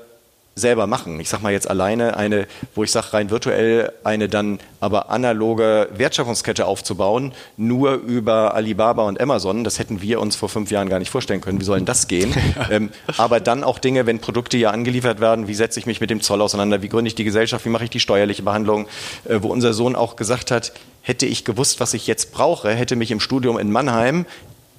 [0.59, 1.21] selber machen.
[1.21, 5.91] Ich sag mal jetzt alleine eine, wo ich sage rein virtuell eine dann aber analoge
[5.95, 10.99] Wertschöpfungskette aufzubauen, nur über Alibaba und Amazon, das hätten wir uns vor fünf Jahren gar
[10.99, 11.61] nicht vorstellen können.
[11.61, 12.35] Wie soll denn das gehen?
[12.71, 16.09] ähm, aber dann auch Dinge, wenn Produkte ja angeliefert werden, wie setze ich mich mit
[16.09, 18.87] dem Zoll auseinander, wie gründe ich die Gesellschaft, wie mache ich die steuerliche Behandlung,
[19.29, 22.97] äh, wo unser Sohn auch gesagt hat, hätte ich gewusst, was ich jetzt brauche, hätte
[22.97, 24.25] mich im Studium in Mannheim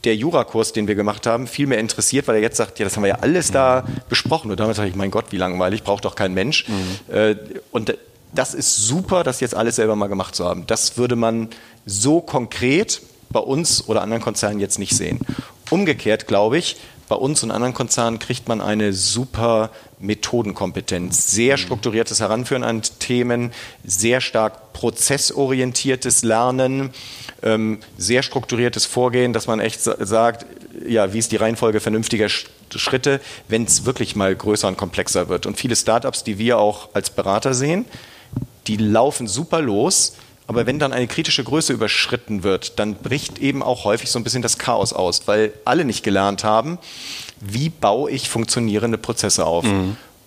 [0.08, 2.96] der Jurakurs, den wir gemacht haben, viel mehr interessiert, weil er jetzt sagt, ja, das
[2.96, 4.50] haben wir ja alles da besprochen.
[4.50, 6.66] Und damals dachte ich, mein Gott, wie langweilig, braucht doch kein Mensch.
[7.12, 7.36] Äh,
[7.72, 7.96] Und
[8.34, 10.66] das ist super, das jetzt alles selber mal gemacht zu haben.
[10.66, 11.50] Das würde man
[11.86, 15.20] so konkret bei uns oder anderen Konzernen jetzt nicht sehen.
[15.70, 16.78] Umgekehrt glaube ich,
[17.10, 23.52] bei uns und anderen Konzernen kriegt man eine super Methodenkompetenz, sehr strukturiertes Heranführen an Themen,
[23.86, 26.92] sehr stark prozessorientiertes Lernen,
[27.44, 30.46] ähm, sehr strukturiertes Vorgehen, dass man echt sa- sagt,
[30.88, 35.30] ja, wie ist die Reihenfolge vernünftiger Sch- Schritte, wenn es wirklich mal größer und komplexer
[35.30, 35.46] wird.
[35.46, 37.86] Und viele Startups, die wir auch als Berater sehen,
[38.68, 40.14] die laufen super los,
[40.48, 44.24] aber wenn dann eine kritische Größe überschritten wird, dann bricht eben auch häufig so ein
[44.24, 46.78] bisschen das Chaos aus, weil alle nicht gelernt haben,
[47.40, 49.66] wie baue ich funktionierende Prozesse auf.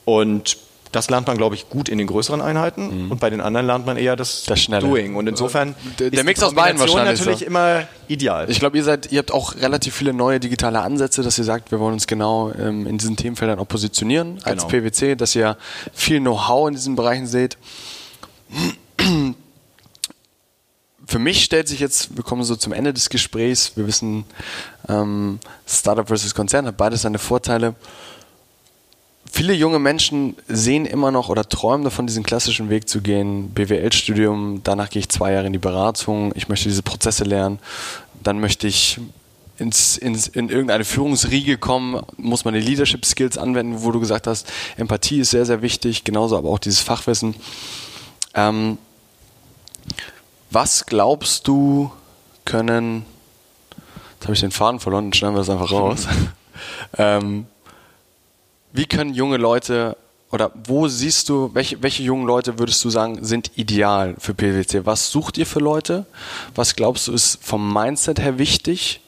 [0.05, 0.57] Und
[0.93, 3.86] das lernt man, glaube ich, gut in den größeren Einheiten und bei den anderen lernt
[3.86, 4.86] man eher das, Das Schnelle.
[4.86, 5.14] Doing.
[5.16, 7.45] Und insofern Der- der ist Mix die aus beiden wahrscheinlich natürlich so.
[7.47, 8.51] immer ideal.
[8.51, 11.70] Ich glaube, ihr seid, ihr habt auch relativ viele neue digitale Ansätze, dass ihr sagt,
[11.70, 14.82] wir wollen uns genau ähm, in diesen Themenfeldern auch positionieren als Genau.
[14.82, 15.57] PwC, dass ihr
[15.93, 17.57] viel Know-how in diesen Bereichen seht.
[21.07, 24.24] Für mich stellt sich jetzt, wir kommen so zum Ende des Gesprächs, wir wissen,
[24.88, 27.74] ähm, Startup versus Konzern hat beides seine Vorteile.
[29.33, 33.51] Viele junge Menschen sehen immer noch oder träumen davon, diesen klassischen Weg zu gehen.
[33.51, 37.59] BWL-Studium, danach gehe ich zwei Jahre in die Beratung, ich möchte diese Prozesse lernen,
[38.22, 38.99] dann möchte ich
[39.59, 44.26] ins, ins, in irgendeine Führungsriege kommen, muss man die Leadership Skills anwenden, wo du gesagt
[44.26, 47.35] hast, Empathie ist sehr, sehr wichtig, genauso aber auch dieses Fachwissen.
[48.35, 48.78] Ähm,
[50.51, 51.93] was glaubst du,
[52.45, 53.05] können,
[54.14, 56.09] jetzt habe ich den Faden verloren, dann schneiden wir das einfach raus.
[56.99, 57.47] ähm,
[58.73, 59.97] wie können junge Leute
[60.31, 64.87] oder wo siehst du, welche, welche jungen Leute würdest du sagen, sind ideal für PwC?
[64.87, 66.07] Was sucht ihr für Leute?
[66.55, 69.01] Was glaubst du ist vom Mindset her wichtig?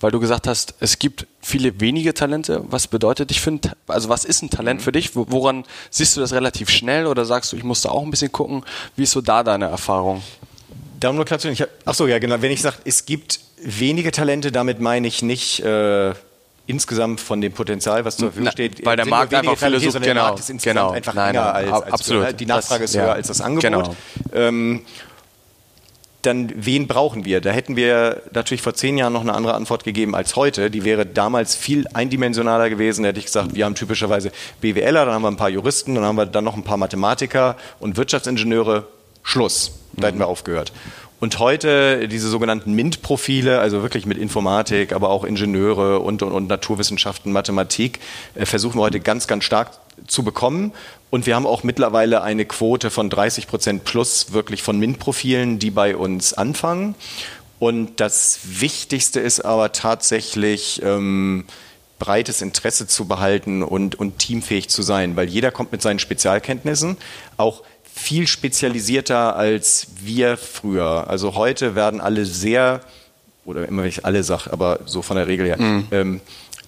[0.00, 2.62] Weil du gesagt hast, es gibt viele wenige Talente.
[2.68, 5.16] Was bedeutet dich für ein, also was ist ein Talent für dich?
[5.16, 8.10] Wo- Woran siehst du das relativ schnell oder sagst du, ich muss da auch ein
[8.10, 8.62] bisschen gucken?
[8.96, 10.22] Wie ist so da deine Erfahrung?
[11.00, 12.42] Da nur klar zu ich hab, ach so, ja, genau.
[12.42, 16.12] Wenn ich sage, es gibt wenige Talente, damit meine ich nicht äh,
[16.66, 18.84] insgesamt von dem Potenzial, was zur Verfügung steht.
[18.84, 20.90] weil der Markt einfach viele sucht, sondern der genau, Markt ist insgesamt genau.
[20.90, 22.40] einfach Nein, enger als, als absolut.
[22.40, 23.12] Die Nachfrage Das- ist höher ja.
[23.12, 23.62] als das Angebot.
[23.62, 23.96] Genau.
[24.34, 24.82] Ähm,
[26.22, 27.40] dann wen brauchen wir?
[27.40, 30.72] Da hätten wir natürlich vor zehn Jahren noch eine andere Antwort gegeben als heute.
[30.72, 33.04] Die wäre damals viel eindimensionaler gewesen.
[33.04, 36.04] Da hätte ich gesagt, wir haben typischerweise BWLer, dann haben wir ein paar Juristen, dann
[36.04, 38.88] haben wir dann noch ein paar Mathematiker und Wirtschaftsingenieure.
[39.22, 39.72] Schluss.
[39.94, 40.72] Da hätten wir aufgehört.
[41.26, 46.46] Und heute diese sogenannten MINT-Profile, also wirklich mit Informatik, aber auch Ingenieure und, und, und
[46.46, 47.98] Naturwissenschaften, Mathematik,
[48.36, 49.72] äh, versuchen wir heute ganz, ganz stark
[50.06, 50.72] zu bekommen.
[51.10, 55.72] Und wir haben auch mittlerweile eine Quote von 30 Prozent plus wirklich von MINT-Profilen, die
[55.72, 56.94] bei uns anfangen.
[57.58, 61.44] Und das Wichtigste ist aber tatsächlich, ähm,
[61.98, 66.98] breites Interesse zu behalten und, und teamfähig zu sein, weil jeder kommt mit seinen Spezialkenntnissen,
[67.36, 67.62] auch
[67.96, 71.08] viel spezialisierter als wir früher.
[71.08, 72.80] Also heute werden alle sehr,
[73.44, 75.88] oder immer wenn ich alle sage, aber so von der Regel her, mhm.
[75.90, 76.20] ähm,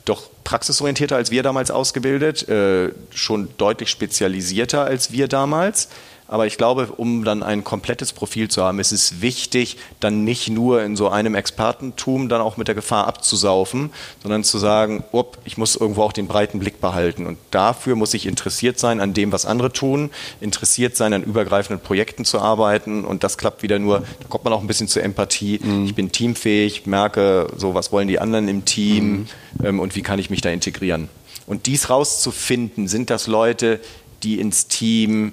[0.06, 5.90] doch praxisorientierter als wir damals ausgebildet, äh, schon deutlich spezialisierter als wir damals.
[6.28, 10.50] Aber ich glaube, um dann ein komplettes Profil zu haben, ist es wichtig, dann nicht
[10.50, 13.90] nur in so einem Expertentum dann auch mit der Gefahr abzusaufen,
[14.22, 17.26] sondern zu sagen, op, ich muss irgendwo auch den breiten Blick behalten.
[17.26, 20.10] Und dafür muss ich interessiert sein an dem, was andere tun,
[20.42, 23.06] interessiert sein, an übergreifenden Projekten zu arbeiten.
[23.06, 25.60] Und das klappt wieder nur, da kommt man auch ein bisschen zur Empathie.
[25.62, 25.86] Mhm.
[25.86, 29.26] Ich bin teamfähig, merke, so was wollen die anderen im Team mhm.
[29.64, 31.08] ähm, und wie kann ich mich da integrieren.
[31.46, 33.80] Und dies rauszufinden, sind das Leute,
[34.22, 35.32] die ins Team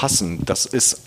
[0.00, 0.42] passen.
[0.46, 1.02] Das ist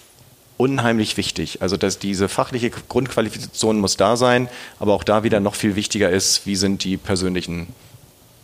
[0.58, 1.64] unheimlich wichtig.
[1.64, 4.48] Also dass diese fachliche Grundqualifikation muss da sein,
[4.80, 7.66] aber auch da wieder noch viel wichtiger ist, wie sind die persönlichen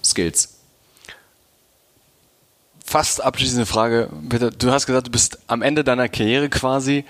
[0.03, 0.55] Skills.
[2.83, 4.09] Fast abschließende Frage.
[4.27, 7.05] Peter, du hast gesagt, du bist am Ende deiner Karriere quasi.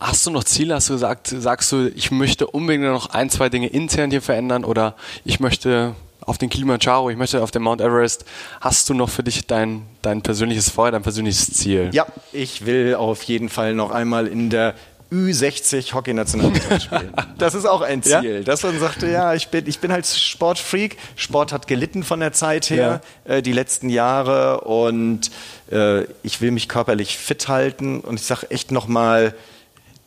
[0.00, 0.74] Hast du noch Ziele?
[0.74, 4.64] Hast du gesagt, sagst du, ich möchte unbedingt noch ein, zwei Dinge intern hier verändern
[4.64, 5.94] oder ich möchte
[6.28, 8.24] auf den Kilimanjaro, ich möchte auf den Mount Everest.
[8.60, 11.88] Hast du noch für dich dein, dein persönliches Feuer, dein persönliches Ziel?
[11.92, 14.74] Ja, ich will auf jeden Fall noch einmal in der
[15.10, 17.12] Ü60 Hockey-Nationalmannschaft spielen.
[17.38, 18.36] Das ist auch ein Ziel.
[18.36, 18.40] Ja?
[18.42, 20.98] Dass man sagte, ja, ich bin, ich bin halt Sportfreak.
[21.16, 23.36] Sport hat gelitten von der Zeit her, ja.
[23.36, 24.60] äh, die letzten Jahre.
[24.60, 25.30] Und
[25.72, 28.00] äh, ich will mich körperlich fit halten.
[28.00, 29.34] Und ich sage echt nochmal,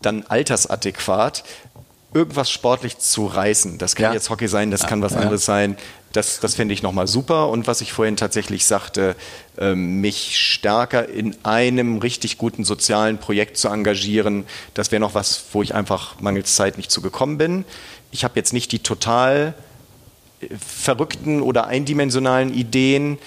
[0.04, 1.44] dann altersadäquat,
[2.14, 3.80] irgendwas sportlich zu reißen.
[3.80, 4.14] Das kann ja.
[4.14, 5.78] jetzt Hockey sein, das kann was anderes sein.
[6.14, 7.50] Das, das finde ich nochmal super.
[7.50, 9.16] Und was ich vorhin tatsächlich sagte,
[9.58, 15.46] ähm, mich stärker in einem richtig guten sozialen Projekt zu engagieren, das wäre noch was,
[15.54, 17.66] wo ich einfach mangels Zeit nicht zugekommen bin.
[18.12, 19.54] Ich habe jetzt nicht die total
[20.42, 23.18] äh, verrückten oder eindimensionalen Ideen.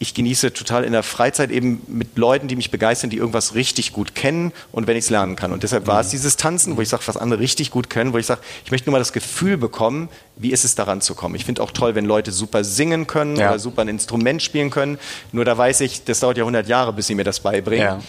[0.00, 3.92] Ich genieße total in der Freizeit eben mit Leuten, die mich begeistern, die irgendwas richtig
[3.92, 5.52] gut kennen und wenn ich es lernen kann.
[5.52, 6.12] Und deshalb war es mhm.
[6.12, 8.88] dieses Tanzen, wo ich sage, was andere richtig gut können, wo ich sage, ich möchte
[8.88, 11.34] nur mal das Gefühl bekommen, wie ist es daran zu kommen.
[11.34, 13.50] Ich finde auch toll, wenn Leute super singen können ja.
[13.50, 14.98] oder super ein Instrument spielen können.
[15.32, 17.84] Nur da weiß ich, das dauert ja 100 Jahre, bis sie mir das beibringen.
[17.84, 18.00] Ja.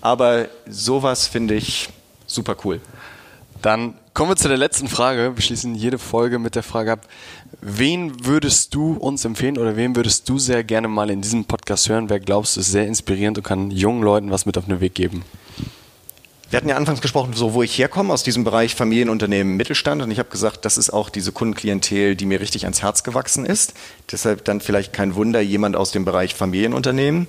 [0.00, 1.88] Aber sowas finde ich
[2.26, 2.80] super cool.
[3.62, 5.36] Dann kommen wir zu der letzten Frage.
[5.36, 7.06] Wir schließen jede Folge mit der Frage ab.
[7.60, 11.88] Wen würdest du uns empfehlen oder wen würdest du sehr gerne mal in diesem Podcast
[11.88, 12.08] hören?
[12.08, 14.94] Wer glaubst du ist sehr inspirierend und kann jungen Leuten was mit auf den Weg
[14.94, 15.24] geben?
[16.48, 20.02] Wir hatten ja anfangs gesprochen, so wo ich herkomme, aus diesem Bereich Familienunternehmen, Mittelstand.
[20.02, 23.46] Und ich habe gesagt, das ist auch diese Kundenklientel, die mir richtig ans Herz gewachsen
[23.46, 23.74] ist.
[24.10, 27.28] Deshalb dann vielleicht kein Wunder, jemand aus dem Bereich Familienunternehmen.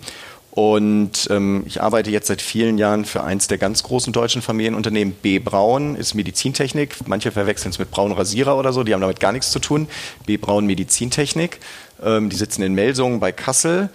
[0.52, 5.14] Und ähm, ich arbeite jetzt seit vielen Jahren für eins der ganz großen deutschen Familienunternehmen.
[5.14, 5.40] B.
[5.40, 6.96] Braun ist Medizintechnik.
[7.06, 9.88] Manche verwechseln es mit Braun Rasierer oder so, die haben damit gar nichts zu tun.
[10.26, 10.36] B.
[10.36, 11.60] Braun Medizintechnik.
[12.04, 13.90] Ähm, die sitzen in Melsungen bei Kassel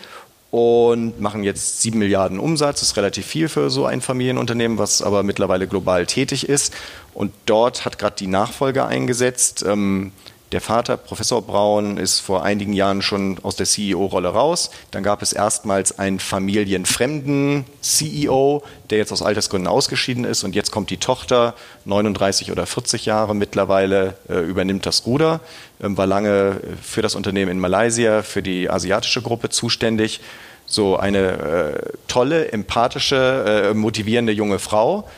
[0.50, 2.80] und machen jetzt sieben Milliarden Umsatz.
[2.80, 6.72] Das ist relativ viel für so ein Familienunternehmen, was aber mittlerweile global tätig ist.
[7.12, 9.62] Und dort hat gerade die Nachfolge eingesetzt.
[9.66, 10.12] Ähm,
[10.52, 14.70] der Vater, Professor Braun, ist vor einigen Jahren schon aus der CEO-Rolle raus.
[14.92, 20.44] Dann gab es erstmals einen familienfremden CEO, der jetzt aus Altersgründen ausgeschieden ist.
[20.44, 25.40] Und jetzt kommt die Tochter, 39 oder 40 Jahre mittlerweile, äh, übernimmt das Ruder,
[25.80, 30.20] äh, war lange für das Unternehmen in Malaysia, für die asiatische Gruppe zuständig.
[30.64, 35.12] So eine äh, tolle, empathische, äh, motivierende junge Frau ähm,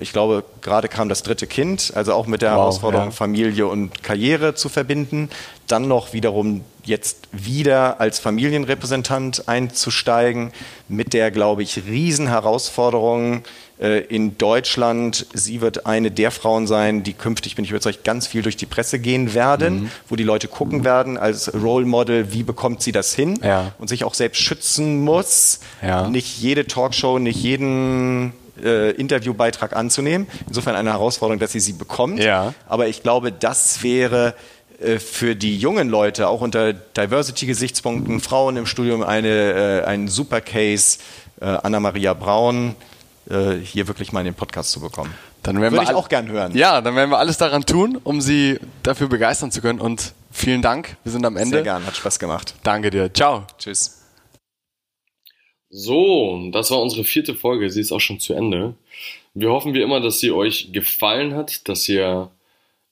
[0.00, 3.12] ich glaube, gerade kam das dritte Kind, also auch mit der wow, Herausforderung, ja.
[3.12, 5.28] Familie und Karriere zu verbinden.
[5.66, 10.52] Dann noch wiederum jetzt wieder als Familienrepräsentant einzusteigen,
[10.88, 13.42] mit der, glaube ich, Riesenherausforderung
[13.80, 15.26] äh, in Deutschland.
[15.34, 18.66] Sie wird eine der Frauen sein, die künftig, bin ich überzeugt, ganz viel durch die
[18.66, 19.90] Presse gehen werden, mhm.
[20.08, 23.72] wo die Leute gucken werden als Role Model, wie bekommt sie das hin ja.
[23.78, 25.60] und sich auch selbst schützen muss.
[25.82, 26.08] Ja.
[26.08, 30.26] Nicht jede Talkshow, nicht jeden äh, Interviewbeitrag anzunehmen.
[30.46, 32.20] Insofern eine Herausforderung, dass sie sie bekommt.
[32.20, 32.54] Ja.
[32.68, 34.34] Aber ich glaube, das wäre
[34.80, 40.40] äh, für die jungen Leute, auch unter Diversity-Gesichtspunkten, Frauen im Studium, eine, äh, ein super
[40.40, 40.98] Case,
[41.40, 42.74] äh, Anna-Maria Braun,
[43.30, 45.12] äh, hier wirklich mal in den Podcast zu bekommen.
[45.42, 46.56] Dann werden Würde wir ich auch gern hören.
[46.56, 49.80] Ja, dann werden wir alles daran tun, um Sie dafür begeistern zu können.
[49.80, 50.96] Und vielen Dank.
[51.04, 51.58] Wir sind am Ende.
[51.58, 52.54] Sehr gern, hat Spaß gemacht.
[52.64, 53.12] Danke dir.
[53.12, 53.44] Ciao.
[53.58, 53.95] Tschüss.
[55.68, 57.70] So, das war unsere vierte Folge.
[57.70, 58.74] Sie ist auch schon zu Ende.
[59.34, 62.30] Wir hoffen wie immer, dass sie euch gefallen hat, dass ihr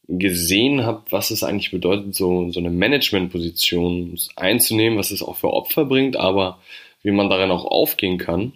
[0.09, 5.51] gesehen habt, was es eigentlich bedeutet, so, so eine Managementposition einzunehmen, was es auch für
[5.53, 6.61] Opfer bringt, aber
[7.03, 8.53] wie man darin auch aufgehen kann.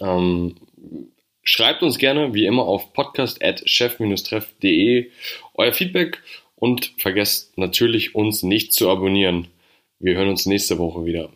[0.00, 0.56] Ähm,
[1.42, 5.10] schreibt uns gerne, wie immer, auf podcast.chef-treff.de
[5.54, 6.22] euer Feedback
[6.56, 9.48] und vergesst natürlich, uns nicht zu abonnieren.
[9.98, 11.28] Wir hören uns nächste Woche wieder.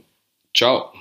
[0.55, 0.96] Ciao.